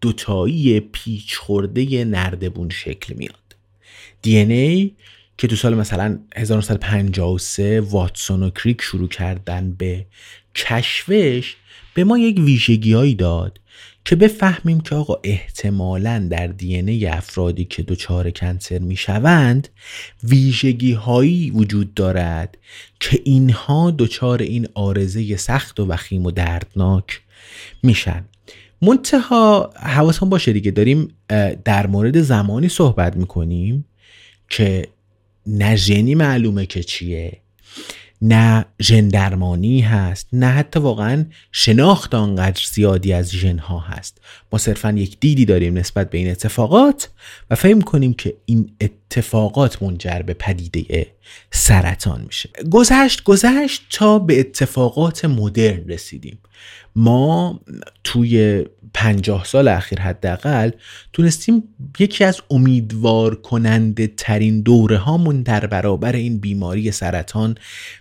دوتایی 0.00 0.80
پیچ 0.80 1.36
خورده 1.36 2.04
نردبون 2.04 2.68
شکل 2.68 3.14
میاد. 3.14 3.47
دی 4.28 4.36
ای 4.36 4.94
که 5.38 5.46
تو 5.46 5.56
سال 5.56 5.74
مثلا 5.74 6.18
1953 6.36 7.80
واتسون 7.80 8.42
و 8.42 8.50
کریک 8.50 8.82
شروع 8.82 9.08
کردن 9.08 9.72
به 9.72 10.06
کشفش 10.54 11.56
به 11.94 12.04
ما 12.04 12.18
یک 12.18 12.38
ویژگی 12.38 13.14
داد 13.14 13.60
که 14.04 14.16
بفهمیم 14.16 14.80
که 14.80 14.94
آقا 14.94 15.14
احتمالا 15.24 16.28
در 16.30 16.46
دی 16.46 16.76
ای 16.76 17.06
افرادی 17.06 17.64
که 17.64 17.82
دچار 17.82 18.30
کنسر 18.30 18.78
می‌شوند 18.78 19.68
ویژگی 20.24 20.92
هایی 20.92 21.50
وجود 21.50 21.94
دارد 21.94 22.58
که 23.00 23.20
اینها 23.24 23.90
دچار 23.98 24.42
این 24.42 24.68
آرزه 24.74 25.36
سخت 25.36 25.80
و 25.80 25.86
وخیم 25.86 26.26
و 26.26 26.30
دردناک 26.30 27.20
میشن. 27.82 28.24
منتها 28.82 29.70
حواسان 29.76 30.30
باشه 30.30 30.52
دیگه 30.52 30.70
داریم 30.70 31.08
در 31.64 31.86
مورد 31.86 32.20
زمانی 32.20 32.68
صحبت 32.68 33.16
می‌کنیم. 33.16 33.84
که 34.48 34.88
نه 35.46 35.76
ژنی 35.76 36.14
معلومه 36.14 36.66
که 36.66 36.82
چیه 36.82 37.40
نه 38.22 38.64
ژن 38.82 39.08
درمانی 39.08 39.80
هست 39.80 40.28
نه 40.32 40.46
حتی 40.46 40.80
واقعا 40.80 41.24
شناخت 41.52 42.14
آنقدر 42.14 42.62
زیادی 42.72 43.12
از 43.12 43.30
ژن 43.30 43.58
ها 43.58 43.78
هست. 43.78 44.20
ما 44.52 44.58
صرفا 44.58 44.92
یک 44.92 45.20
دیدی 45.20 45.44
داریم 45.44 45.78
نسبت 45.78 46.10
به 46.10 46.18
این 46.18 46.30
اتفاقات 46.30 47.10
و 47.50 47.54
فهم 47.54 47.82
کنیم 47.82 48.14
که 48.14 48.34
این 48.44 48.70
اتفاقات 49.10 49.82
منجر 49.82 50.22
به 50.22 50.34
پدیده 50.34 51.06
سرطان 51.50 52.24
میشه. 52.26 52.50
گذشت 52.70 53.22
گذشت 53.22 53.82
تا 53.90 54.18
به 54.18 54.40
اتفاقات 54.40 55.24
مدرن 55.24 55.88
رسیدیم. 55.88 56.38
ما 56.96 57.60
توی 58.04 58.64
پنجاه 58.94 59.44
سال 59.44 59.68
اخیر 59.68 60.00
حداقل 60.00 60.70
تونستیم 61.12 61.62
یکی 61.98 62.24
از 62.24 62.40
امیدوار 62.50 63.34
کننده 63.34 64.06
ترین 64.06 64.60
دوره 64.60 64.96
هامون 64.96 65.42
در 65.42 65.66
برابر 65.66 66.12
این 66.12 66.38
بیماری 66.38 66.92
سرطان 66.92 67.54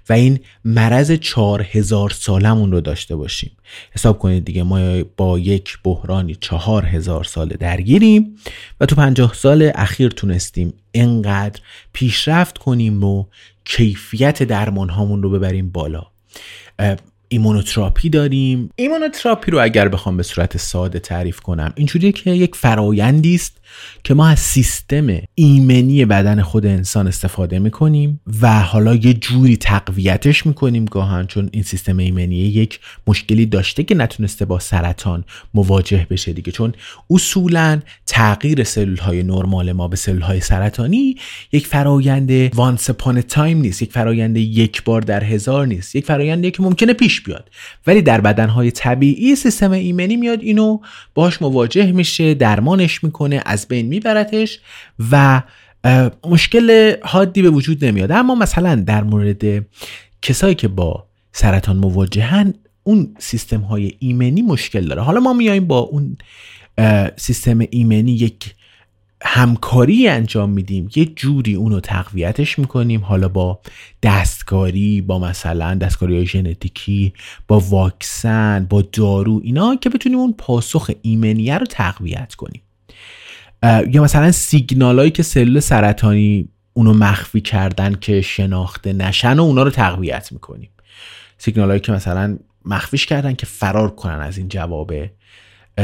و 0.10 0.13
این 0.13 0.39
مرض 0.65 1.12
چهار 1.12 1.62
هزار 1.72 2.10
سالمون 2.10 2.72
رو 2.72 2.82
داشته 2.82 3.15
باشیم. 3.15 3.52
حساب 3.91 4.19
کنید 4.19 4.45
دیگه 4.45 4.63
ما 4.63 5.03
با 5.17 5.39
یک 5.39 5.77
بحرانی 5.84 6.36
چهار 6.36 6.86
هزار 6.86 7.23
سال 7.23 7.47
درگیریم 7.47 8.38
و 8.82 8.86
تو 8.86 8.95
پنجاه 8.95 9.34
سال 9.34 9.71
اخیر 9.75 10.10
تونستیم 10.10 10.73
انقدر 10.93 11.62
پیشرفت 11.93 12.58
کنیم 12.58 13.03
و 13.03 13.25
کیفیت 13.65 14.43
درمان 14.43 14.89
هامون 14.89 15.23
رو 15.23 15.30
ببریم 15.30 15.69
بالا. 15.69 16.03
ایمونوتراپی 17.30 18.10
داریم. 18.10 18.69
ایمونوتراپی 18.75 19.51
رو 19.51 19.63
اگر 19.63 19.88
بخوام 19.88 20.17
به 20.17 20.23
صورت 20.23 20.58
ساده 20.58 20.99
تعریف 20.99 21.39
کنم 21.39 21.73
اینجوریه 21.75 22.12
که 22.12 22.32
یک 22.32 22.56
فرایندی 22.56 23.36
است 23.36 23.58
که 24.03 24.13
ما 24.13 24.27
از 24.27 24.39
سیستم 24.39 25.08
ایمنی 25.36 26.06
بدن 26.06 26.41
خود 26.41 26.65
انسان 26.65 27.08
استفاده 27.08 27.60
می‌کنیم 27.60 28.19
و 28.41 28.60
حالا 28.62 28.95
یه 28.95 29.13
جوری 29.13 29.58
تقویتش 29.58 30.45
می‌کنیم 30.45 30.86
گاهاً 30.86 31.28
چون 31.27 31.49
این 31.51 31.63
سیستم 31.63 31.97
ایمنی 31.97 32.36
یک 32.36 32.80
مشکلی 33.08 33.45
داشته 33.45 33.84
که 33.84 33.95
نتونسته 33.95 34.45
با 34.45 34.60
سرطان 34.60 35.23
مواجه 35.53 36.08
بشه 36.10 36.34
دیگه. 36.34 36.51
چون 36.51 36.73
اصولا 37.10 37.80
تغییر 38.06 38.63
سلول 38.63 38.97
های 38.97 39.23
نرمال 39.23 39.71
ما 39.71 39.88
به 39.88 39.95
سلول 39.95 40.21
های 40.21 40.39
سرطانی 40.39 41.15
یک 41.51 41.67
فرایند 41.67 42.56
once 42.56 42.89
upon 42.89 43.21
a 43.21 43.29
time 43.29 43.58
نیست 43.58 43.82
یک 43.82 43.91
فرایند 43.91 44.38
یک 44.38 44.84
بار 44.84 45.01
در 45.01 45.23
هزار 45.23 45.67
نیست 45.67 45.95
یک 45.95 46.06
فرایندی 46.06 46.51
که 46.51 46.63
ممکنه 46.63 46.93
پیش 46.93 47.21
بیاد. 47.21 47.49
ولی 47.88 48.01
در 48.01 48.21
بدن 48.21 48.49
های 48.49 48.71
طبیعی 48.71 49.36
سیستم 49.36 49.71
ایمنی 49.71 50.17
میاد 50.17 50.41
اینو 50.41 50.80
باش 51.15 51.41
مواجه 51.41 51.91
میشه 51.91 52.34
درمانش 52.34 53.03
می‌کنه 53.03 53.41
بین 53.65 53.86
میبرتش 53.86 54.60
و 55.12 55.41
مشکل 56.26 56.96
حادی 57.04 57.41
به 57.41 57.50
وجود 57.50 57.86
نمیاد. 57.86 58.12
اما 58.12 58.36
مثلا 58.36 58.76
در 58.76 59.04
مورد 59.04 59.65
کسایی 60.22 60.56
که 60.56 60.67
با 60.67 61.08
سرطان 61.32 61.78
مواجهن 61.78 62.54
اون 62.84 63.15
سیستم 63.20 63.62
های 63.62 63.93
ایمنی 64.00 64.41
مشکل 64.41 64.88
داره. 64.88 65.02
حالا 65.02 65.20
ما 65.20 65.34
میایم 65.34 65.67
با 65.67 65.80
اون 65.80 66.17
سیستم 67.15 67.60
ایمنی 67.70 68.12
یک 68.12 68.54
همکاری 69.22 70.08
انجام 70.08 70.50
میدیم. 70.50 70.89
یه 70.96 71.06
جوری 71.06 71.54
اونو 71.56 71.80
تقویتش 71.80 72.60
می‌کنیم. 72.60 73.02
حالا 73.02 73.28
با 73.28 73.60
دستکاری 74.04 75.02
با 75.02 75.20
مثلا 75.20 75.76
دستکاری 75.76 76.15
های 76.15 76.26
ژنتیکی 76.26 77.13
با 77.48 77.60
واکسن 77.60 78.67
با 78.70 78.82
دارو 78.82 79.41
اینا 79.43 79.76
که 79.76 79.89
بتونیم 79.89 80.20
اون 80.20 80.34
پاسخ 80.38 80.91
ایمنیه 81.02 81.58
رو 81.58 81.65
تقویت 81.65 82.36
کنیم. 82.36 82.62
یا 83.63 84.04
مثلا 84.04 84.32
سیگنال 84.32 85.00
هایی 85.00 85.12
که 85.12 85.24
سلول 85.24 85.60
سرطانی 85.60 86.50
اونو 86.74 86.93
مخفی 86.93 87.41
کردن 87.41 87.96
که 87.96 88.22
شناخته 88.22 88.93
نشن 88.93 89.39
و 89.39 89.43
اونا 89.43 89.63
رو 89.63 89.70
تقویت 89.70 90.32
می‌کنیم. 90.32 90.70
سیگنال 91.38 91.67
هایی 91.67 91.80
که 91.80 91.91
مثلا 91.91 92.38
مخفیش 92.65 93.06
کردن 93.06 93.34
که 93.34 93.46
فرار 93.46 93.96
کنن 93.96 94.20
از 94.20 94.38
این 94.38 94.48
جواب 94.48 94.93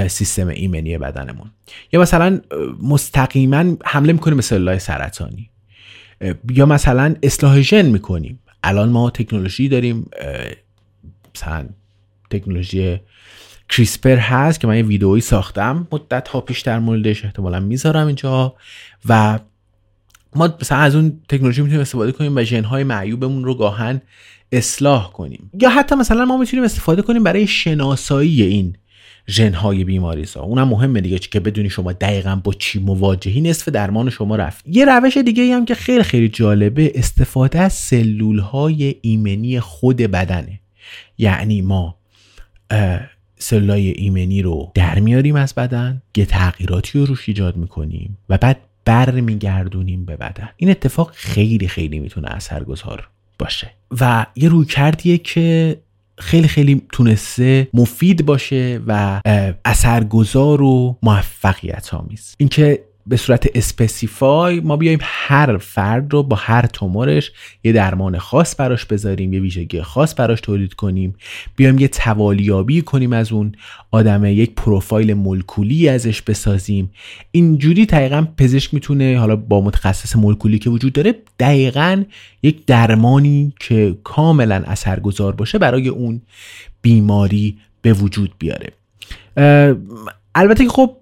سیستم 0.08 0.48
ایمنی 0.48 0.98
بدنمون. 0.98 1.52
یا 1.92 2.02
مثلا 2.02 2.42
مستقیما 2.82 3.78
حمله 3.86 4.14
می‌کنیم 4.14 4.36
به 4.36 4.42
سلول 4.42 4.78
سرطانی. 4.78 5.50
یا 6.50 6.66
مثلا 6.66 7.16
اصلاح 7.24 7.62
ژن 7.62 7.86
می‌کنیم. 7.86 8.40
الان 8.64 8.90
ما 8.90 9.10
تکنولوژی 9.10 9.70
داریم 9.70 10.10
مثلا 11.36 11.66
تکنولوژی 12.30 13.00
کریسپر 13.76 14.18
هست 14.18 14.60
که 14.60 14.68
من 14.68 14.78
یه 14.78 14.84
ویدئویی 14.84 15.22
ساختم. 15.22 15.88
مدت 15.92 16.28
ها 16.28 16.42
پیش 16.42 16.62
در 16.62 16.80
موردش 16.80 17.26
احتمالا 17.26 17.60
می‌ذارم 17.60 18.08
اینجا. 18.08 18.56
و 19.10 19.40
ما 20.36 20.56
مثلا 20.62 20.78
از 20.78 20.96
اون 20.96 21.22
تکنولوژی 21.30 21.62
می‌تونیم 21.62 21.82
استفاده 21.82 22.12
کنیم 22.12 22.36
و 22.36 22.44
ژنهای 22.44 22.84
معیوبمون 22.84 23.44
رو 23.44 23.56
گاهن 23.56 24.02
اصلاح 24.52 25.12
کنیم. 25.12 25.52
یا 25.62 25.70
حتی 25.70 25.96
مثلا 25.96 26.26
ما 26.26 26.38
می‌تونیم 26.38 26.66
استفاده 26.66 27.02
کنیم 27.02 27.24
برای 27.24 27.48
شناسایی 27.48 28.44
این 28.44 28.76
ژنهای 29.28 29.84
بیماریزا. 29.84 30.42
اونم 30.42 30.68
مهمه 30.68 31.02
دیگه 31.02 31.20
که 31.20 31.40
بدونی 31.40 31.70
شما 31.70 31.94
دقیقا 31.94 32.42
با 32.44 32.54
چی 32.54 32.80
مواجهی 32.80 33.42
نصف 33.42 33.70
درمان 33.70 34.10
شما 34.10 34.36
رفت. 34.36 34.68
یه 34.68 34.86
روش 34.86 35.18
دیگه 35.18 35.56
هم 35.56 35.66
که 35.66 35.76
خیلی 35.76 36.04
خیلی 36.04 36.30
جالبه 36.30 36.92
استفاده 36.96 37.60
از 37.60 37.74
سلول 37.74 38.40
های 38.40 38.96
ایمنی 39.02 39.60
خود 39.60 39.98
بدنه. 39.98 40.60
یعنی 41.18 41.62
ما 41.62 41.96
سلولای 43.44 43.90
ایمنی 43.90 44.42
رو 44.42 44.72
در 44.74 45.00
میاریم 45.00 45.36
از 45.36 45.56
بدن 45.56 46.02
یه 46.18 46.26
تغییراتی 46.26 47.00
رو 47.00 47.06
روش 47.06 47.30
ایجاد 47.30 47.58
می‌کنیم 47.58 48.18
و 48.30 48.38
بعد 48.38 48.58
برمیگردونیم 48.86 50.06
به 50.06 50.18
بدن. 50.18 50.50
این 50.58 50.70
اتفاق 50.70 51.12
خیلی 51.14 51.68
خیلی 51.68 52.00
می‌تونه 52.00 52.28
اثرگذار 52.32 53.10
باشه. 53.40 53.72
و 54.02 54.26
یه 54.36 54.50
روی 54.50 54.66
کردیه 54.66 55.18
که 55.18 55.78
خیلی 56.18 56.48
خیلی 56.48 56.82
تونسته 56.92 57.68
مفید 57.74 58.26
باشه 58.26 58.82
و 58.88 59.22
اثرگذار 59.66 60.62
و 60.62 60.98
موفقیت 61.04 61.94
آمیز 61.94 62.36
اینکه 62.38 62.84
به 63.08 63.18
صورت 63.18 63.48
اسپسیفای 63.56 64.60
ما 64.60 64.78
بیایم 64.78 65.00
هر 65.02 65.58
فرد 65.58 66.14
رو 66.14 66.24
با 66.24 66.36
هر 66.36 66.66
تومورش 66.66 67.32
یه 67.64 67.72
درمان 67.72 68.18
خاص 68.18 68.56
براش 68.60 68.86
بذاریم 68.86 69.34
یه 69.34 69.40
ویژگی 69.40 69.82
خاص 69.82 70.16
براش 70.18 70.42
تولید 70.42 70.74
کنیم. 70.74 71.16
بیایم 71.56 71.80
یه 71.80 71.88
توالیابی 71.88 72.82
کنیم 72.82 73.14
از 73.14 73.32
اون 73.32 73.52
آدمه 73.92 74.34
یک 74.34 74.56
پروفایل 74.56 75.14
مولکولی 75.14 75.90
ازش 75.90 76.22
بسازیم. 76.22 76.92
اینجوری 77.32 77.86
دقیقا 77.86 78.28
پزشک 78.38 78.74
می‌تونه 78.74 79.18
حالا 79.20 79.36
با 79.36 79.62
متخصص 79.62 80.16
مولکولی 80.16 80.60
که 80.60 80.70
وجود 80.70 80.94
داره 80.94 81.16
دقیقا 81.40 82.04
یک 82.44 82.66
درمانی 82.66 83.54
که 83.60 83.98
کاملا 84.04 84.64
اثرگذار 84.66 85.36
باشه 85.36 85.58
برای 85.58 85.88
اون 85.88 86.22
بیماری 86.82 87.58
به 87.82 87.94
وجود 87.94 88.34
بیاره. 88.40 88.70
البته 90.36 90.64
که 90.64 90.70
خب 90.70 90.98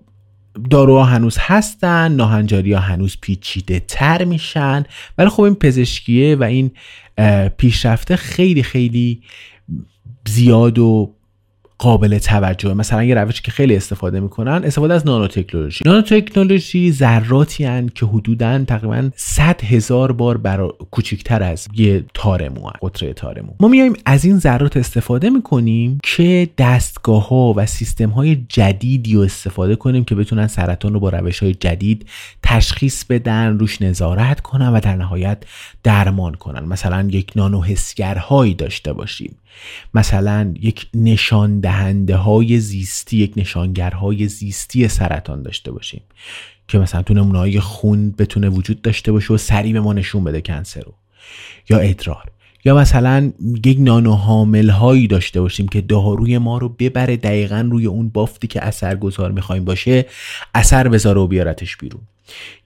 داروها 0.69 1.03
هنوز 1.03 1.37
هستن 1.39 2.11
ناهنجاری 2.11 2.73
ها 2.73 2.79
هنوز 2.79 3.17
پیچیده 3.21 3.79
تر 3.79 4.23
میشن. 4.23 4.83
ولی 5.17 5.29
خب 5.29 5.41
این 5.41 5.55
پزشکیه 5.55 6.35
و 6.35 6.43
این 6.43 6.71
پیشرفته 7.57 8.15
خیلی 8.15 8.63
خیلی 8.63 9.21
زیاد 10.27 10.79
و 10.79 11.15
قابل 11.81 12.17
توجه 12.17 12.73
مثلا 12.73 13.03
یه 13.03 13.15
روشی 13.15 13.41
که 13.43 13.51
خیلی 13.51 13.75
استفاده 13.75 14.19
می‌کنن 14.19 14.61
استفاده 14.63 14.93
از 14.93 15.05
نانو 15.05 15.27
تکنولوژی 15.27 15.83
نانو 15.85 16.01
تکنولوژی 16.01 16.91
ذراتی 16.91 17.65
هن 17.65 17.89
که 17.95 18.05
حدودا 18.05 18.63
تقریبا 18.65 19.09
100 19.15 19.63
هزار 19.63 20.11
بار 20.11 20.37
برا 20.37 20.77
کوچکتر 20.91 21.43
از 21.43 21.67
یه 21.75 22.03
تار 22.13 22.49
مو 22.49 22.61
قطره 22.81 23.13
تار 23.13 23.41
مو. 23.41 23.53
ما 23.59 23.67
میایم 23.67 23.93
از 24.05 24.25
این 24.25 24.39
ذرات 24.39 24.77
استفاده 24.77 25.29
می‌کنیم 25.29 25.97
که 26.03 26.49
دستگاه 26.57 27.29
ها 27.29 27.53
و 27.57 27.65
سیستم 27.65 28.09
های 28.09 28.45
جدیدی 28.49 29.13
رو 29.13 29.21
استفاده 29.21 29.75
کنیم 29.75 30.03
که 30.03 30.15
بتونن 30.15 30.47
سرطان 30.47 30.93
رو 30.93 30.99
با 30.99 31.09
روش 31.09 31.39
های 31.39 31.53
جدید 31.53 32.07
تشخیص 32.43 33.05
بدن 33.05 33.59
روش 33.59 33.81
نظارت 33.81 34.39
کنن 34.41 34.69
و 34.69 34.79
در 34.79 34.95
نهایت 34.95 35.43
درمان 35.83 36.35
کنن. 36.35 36.65
مثلا 36.65 37.07
یک 37.09 37.31
نانو 37.35 37.61
حسگرهایی 37.61 38.53
داشته 38.53 38.93
باشیم. 38.93 39.35
مثلا 39.93 40.53
یک 40.61 40.87
نشان 40.93 41.59
دهنده 41.71 42.15
های 42.15 42.59
زیستی 42.59 43.17
یک 43.17 43.33
نشانگرهای 43.37 44.27
زیستی 44.27 44.87
سرطان 44.87 45.41
داشته 45.41 45.71
باشیم 45.71 46.01
که 46.67 46.79
مثلا 46.79 47.01
تو 47.01 47.13
نمونه 47.13 47.59
خون 47.59 48.11
بتونه 48.11 48.49
وجود 48.49 48.81
داشته 48.81 49.11
باشه 49.11 49.33
و 49.33 49.37
سریع 49.37 49.73
به 49.73 49.79
ما 49.79 49.93
نشون 49.93 50.23
بده 50.23 50.41
کنسر 50.41 50.81
رو. 50.81 50.93
یا 51.69 51.77
ادرار. 51.77 52.31
یا 52.65 52.77
مثلا 52.77 53.31
یک 53.65 53.77
نانو 53.79 54.11
حامل 54.11 54.69
هایی 54.69 55.07
داشته 55.07 55.41
باشیم 55.41 55.67
که 55.67 55.81
داروی 55.81 56.37
ما 56.37 56.57
رو 56.57 56.69
ببره 56.69 57.17
دقیقا 57.17 57.67
روی 57.71 57.85
اون 57.85 58.09
بافتی 58.09 58.47
که 58.47 58.65
اثرگذار 58.65 59.31
می‌خوایم 59.31 59.65
باشه 59.65 60.05
اثر 60.55 60.87
بذاره 60.87 61.21
و 61.21 61.27
بیارتش 61.27 61.77
بیرون. 61.77 62.01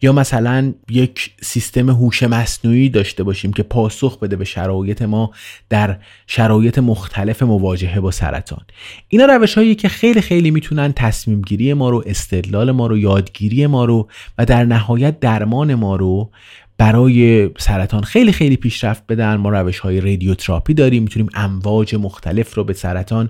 یا 0.01 0.13
مثلا 0.13 0.73
یک 0.89 1.31
سیستم 1.41 1.89
هوش 1.89 2.23
مصنوعی 2.23 2.89
داشته 2.89 3.23
باشیم 3.23 3.53
که 3.53 3.63
پاسخ 3.63 4.19
بده 4.19 4.36
به 4.36 4.45
شرایط 4.45 5.01
ما 5.01 5.31
در 5.69 5.97
شرایط 6.27 6.79
مختلف 6.79 7.43
مواجهه 7.43 7.99
با 7.99 8.12
سرطان. 8.12 8.65
اینا 9.08 9.25
روش 9.25 9.55
هایی 9.55 9.75
که 9.75 9.89
خیلی 9.89 10.21
خیلی 10.21 10.51
می‌تونن 10.51 10.93
تصمیم 10.93 11.41
گیری 11.41 11.73
ما 11.73 11.89
رو 11.89 12.03
استدلال 12.05 12.71
ما 12.71 12.88
رو 12.88 12.97
یادگیری 12.97 13.67
ما 13.67 13.86
رو 13.86 14.10
و 14.38 14.45
در 14.45 14.65
نهایت 14.65 15.19
درمان 15.19 15.75
ما 15.75 15.95
رو 15.95 16.31
برای 16.78 17.50
سرطان 17.58 18.04
خیلی 18.04 18.32
خیلی 18.32 18.56
پیشرفت 18.56 19.04
بدن. 19.08 19.36
ما 19.36 19.50
روش 19.50 19.80
های 19.80 20.02
رادیوتراپی 20.02 20.74
داریم 20.74 21.04
می‌تونیم 21.04 21.30
امواج 21.34 21.96
مختلف 21.96 22.56
رو 22.56 22.64
به 22.64 22.74
سرطان 22.74 23.30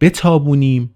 بتابونیم. 0.00 0.94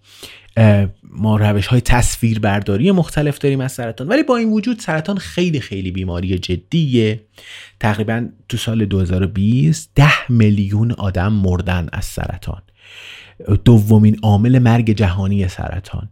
ما 1.13 1.37
روش 1.37 1.67
های 1.67 1.81
تصویر 1.81 2.39
برداری 2.39 2.91
مختلف 2.91 3.39
داریم 3.39 3.61
از 3.61 3.73
سرطان. 3.73 4.09
ولی 4.09 4.23
با 4.23 4.37
این 4.37 4.51
وجود 4.51 4.79
سرطان 4.79 5.17
خیلی 5.17 5.61
خیلی 5.61 5.91
بیماری 5.91 6.39
جدیه. 6.39 7.21
تقریبا 7.81 8.29
تو 8.49 8.57
سال 8.57 8.85
2020 8.85 9.91
ده 9.95 10.31
میلیون 10.31 10.93
آدم 10.93 11.33
مردن 11.33 11.89
از 11.93 12.05
سرطان. 12.05 12.63
دومین 13.65 14.17
عامل 14.23 14.59
مرگ 14.59 14.91
جهانی 14.91 15.49
سرطان. 15.49 16.09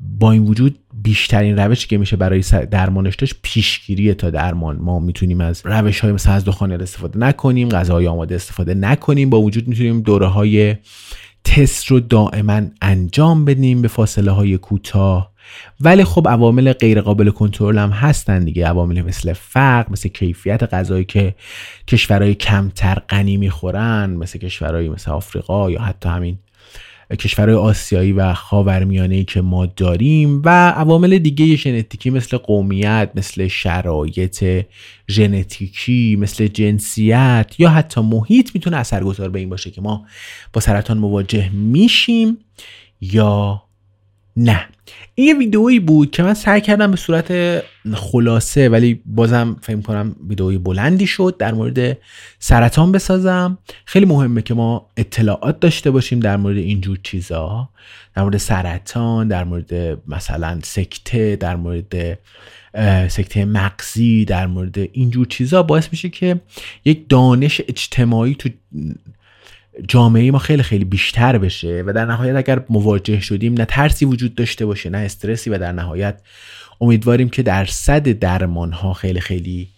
با 0.00 0.32
این 0.32 0.42
وجود 0.42 0.78
بیشترین 1.02 1.58
روشی 1.58 1.88
که 1.88 1.98
میشه 1.98 2.16
برای 2.16 2.40
درمانش 2.70 3.16
داشت 3.16 3.34
پیشگیری 3.42 4.14
تا 4.14 4.30
درمان. 4.30 4.76
ما 4.76 4.98
می‌تونیم 4.98 5.40
از 5.40 5.62
روش 5.64 6.00
های 6.00 6.12
مثل 6.12 6.30
از 6.30 6.44
دخانه 6.44 6.74
استفاده 6.74 7.18
نکنیم 7.18 7.68
غذاهای 7.68 8.06
آماده 8.06 8.34
استفاده 8.34 8.74
نکنیم 8.74 9.30
با 9.30 9.40
وجود 9.40 9.68
می‌تونیم 9.68 10.00
دوره 10.00 10.26
های 10.26 10.76
تست 11.44 11.86
رو 11.86 12.00
دائما 12.00 12.62
انجام 12.82 13.44
بدیم 13.44 13.82
به 13.82 13.88
فاصله 13.88 14.30
های 14.30 14.58
کوتاه. 14.58 15.32
ولی 15.80 16.04
خب 16.04 16.28
عوامل 16.28 16.72
غیر 16.72 17.00
قابل 17.00 17.30
کنترل 17.30 17.78
هم 17.78 17.90
هستن 17.90 18.44
دیگه. 18.44 18.66
عوامل 18.66 19.02
مثل 19.02 19.32
فقر 19.32 19.90
مثل 19.90 20.08
کیفیت 20.08 20.62
غذایی 20.62 21.04
که 21.04 21.34
کشورهای 21.88 22.34
کمتر 22.34 22.98
غنی 23.08 23.36
می‌خورن 23.36 24.10
مثل 24.10 24.38
کشورهای 24.38 24.88
مثل 24.88 25.10
آفریقا 25.10 25.70
یا 25.70 25.80
حتی 25.80 26.08
همین 26.08 26.38
کشورهای 27.16 27.58
آسیایی 27.58 28.12
و 28.12 28.34
خاورمیانه 28.34 29.24
که 29.24 29.40
ما 29.40 29.66
داریم 29.66 30.42
و 30.44 30.70
عوامل 30.70 31.18
دیگه 31.18 31.56
ژنتیکی 31.56 32.10
مثل 32.10 32.36
قومیت 32.36 33.10
مثل 33.14 33.48
شرایط 33.48 34.64
ژنتیکی 35.10 36.16
مثل 36.16 36.46
جنسیت 36.46 37.54
یا 37.58 37.70
حتی 37.70 38.00
محیط 38.00 38.50
می‌تونه 38.54 38.76
اثرگذار 38.76 39.28
به 39.28 39.38
این 39.38 39.48
باشه 39.48 39.70
که 39.70 39.80
ما 39.80 40.06
با 40.52 40.60
سرطان 40.60 40.98
مواجه 40.98 41.50
میشیم 41.50 42.38
یا 43.00 43.62
نه. 44.36 44.68
این 45.14 45.26
یه 45.26 45.34
ویدئویی 45.34 45.80
بود 45.80 46.10
که 46.10 46.22
من 46.22 46.34
سعی 46.34 46.60
کردم 46.60 46.90
به 46.90 46.96
صورت 46.96 47.62
خلاصه 47.94 48.68
ولی 48.68 49.02
بازم 49.06 49.56
فکر 49.62 49.80
کنم 49.80 50.16
ویدئوی 50.28 50.58
بلندی 50.58 51.06
شد 51.06 51.36
در 51.38 51.54
مورد 51.54 51.98
سرطان 52.38 52.92
بسازم. 52.92 53.58
خیلی 53.84 54.06
مهمه 54.06 54.42
که 54.42 54.54
ما 54.54 54.90
اطلاعات 54.96 55.60
داشته 55.60 55.90
باشیم 55.90 56.20
در 56.20 56.36
مورد 56.36 56.56
اینجور 56.56 56.98
چیزا. 57.02 57.68
در 58.16 58.22
مورد 58.22 58.36
سرطان 58.36 59.28
در 59.28 59.44
مورد 59.44 59.98
مثلا 60.08 60.58
سکته 60.62 61.36
در 61.36 61.56
مورد 61.56 62.18
سکته 63.08 63.44
مغزی 63.44 64.24
در 64.24 64.46
مورد 64.46 64.78
اینجور 64.78 65.26
چیزا. 65.26 65.62
باعث 65.62 65.88
میشه 65.92 66.08
که 66.08 66.40
یک 66.84 67.08
دانش 67.08 67.60
اجتماعی 67.68 68.34
تو 68.34 68.48
جامعه 69.88 70.30
ما 70.30 70.38
خیلی 70.38 70.62
خیلی 70.62 70.84
بیشتر 70.84 71.38
بشه 71.38 71.84
و 71.86 71.92
در 71.92 72.04
نهایت 72.04 72.36
اگر 72.36 72.64
مواجه 72.68 73.20
شدیم 73.20 73.54
نه 73.54 73.64
ترسی 73.64 74.04
وجود 74.04 74.34
داشته 74.34 74.66
باشه 74.66 74.90
نه 74.90 74.98
استرسی 74.98 75.50
و 75.50 75.58
در 75.58 75.72
نهایت 75.72 76.20
امیدواریم 76.80 77.28
که 77.28 77.42
درصد 77.42 78.08
درمان 78.08 78.72
ها 78.72 78.92
خیلی 78.92 79.20
خیلی 79.20 79.68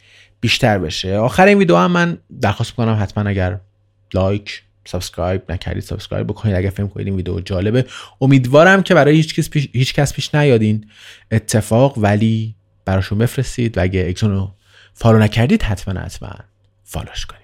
بیشتر 0.40 0.78
بشه. 0.78 1.16
آخر 1.16 1.46
این 1.46 1.58
ویدیو 1.58 1.76
هم 1.76 1.90
من 1.90 2.18
درخواست 2.40 2.70
می‌کنم 2.70 2.98
حتما 3.02 3.28
اگر 3.28 3.60
like 4.14 4.62
subscribe 4.84 5.52
نکردید 5.52 5.82
subscribe 5.82 6.26
بکنید. 6.26 6.54
اگر 6.54 6.70
فکر 6.70 6.88
می‌کنید 6.88 7.06
این 7.06 7.16
ویدیو 7.16 7.40
جالبه. 7.40 7.84
امیدوارم 8.20 8.82
که 8.82 8.94
برای 8.94 9.16
هیچ 9.16 9.34
کس 9.34 9.50
پیش, 9.50 9.68
هیچ 9.72 9.94
کس 9.94 10.12
پیش 10.12 10.34
نیاد 10.34 10.68
این 10.68 10.90
اتفاق 11.30 11.98
ولی 11.98 12.54
براشون 12.84 13.18
بفرستید 13.18 13.78
و 13.78 13.82
اگه 13.82 14.06
اکسون 14.08 14.48
فالو 14.94 15.18
نکردید 15.18 15.62
حتما 15.62 16.00
حتما 16.00 16.30
فالوش 16.84 17.26
کنید. 17.26 17.43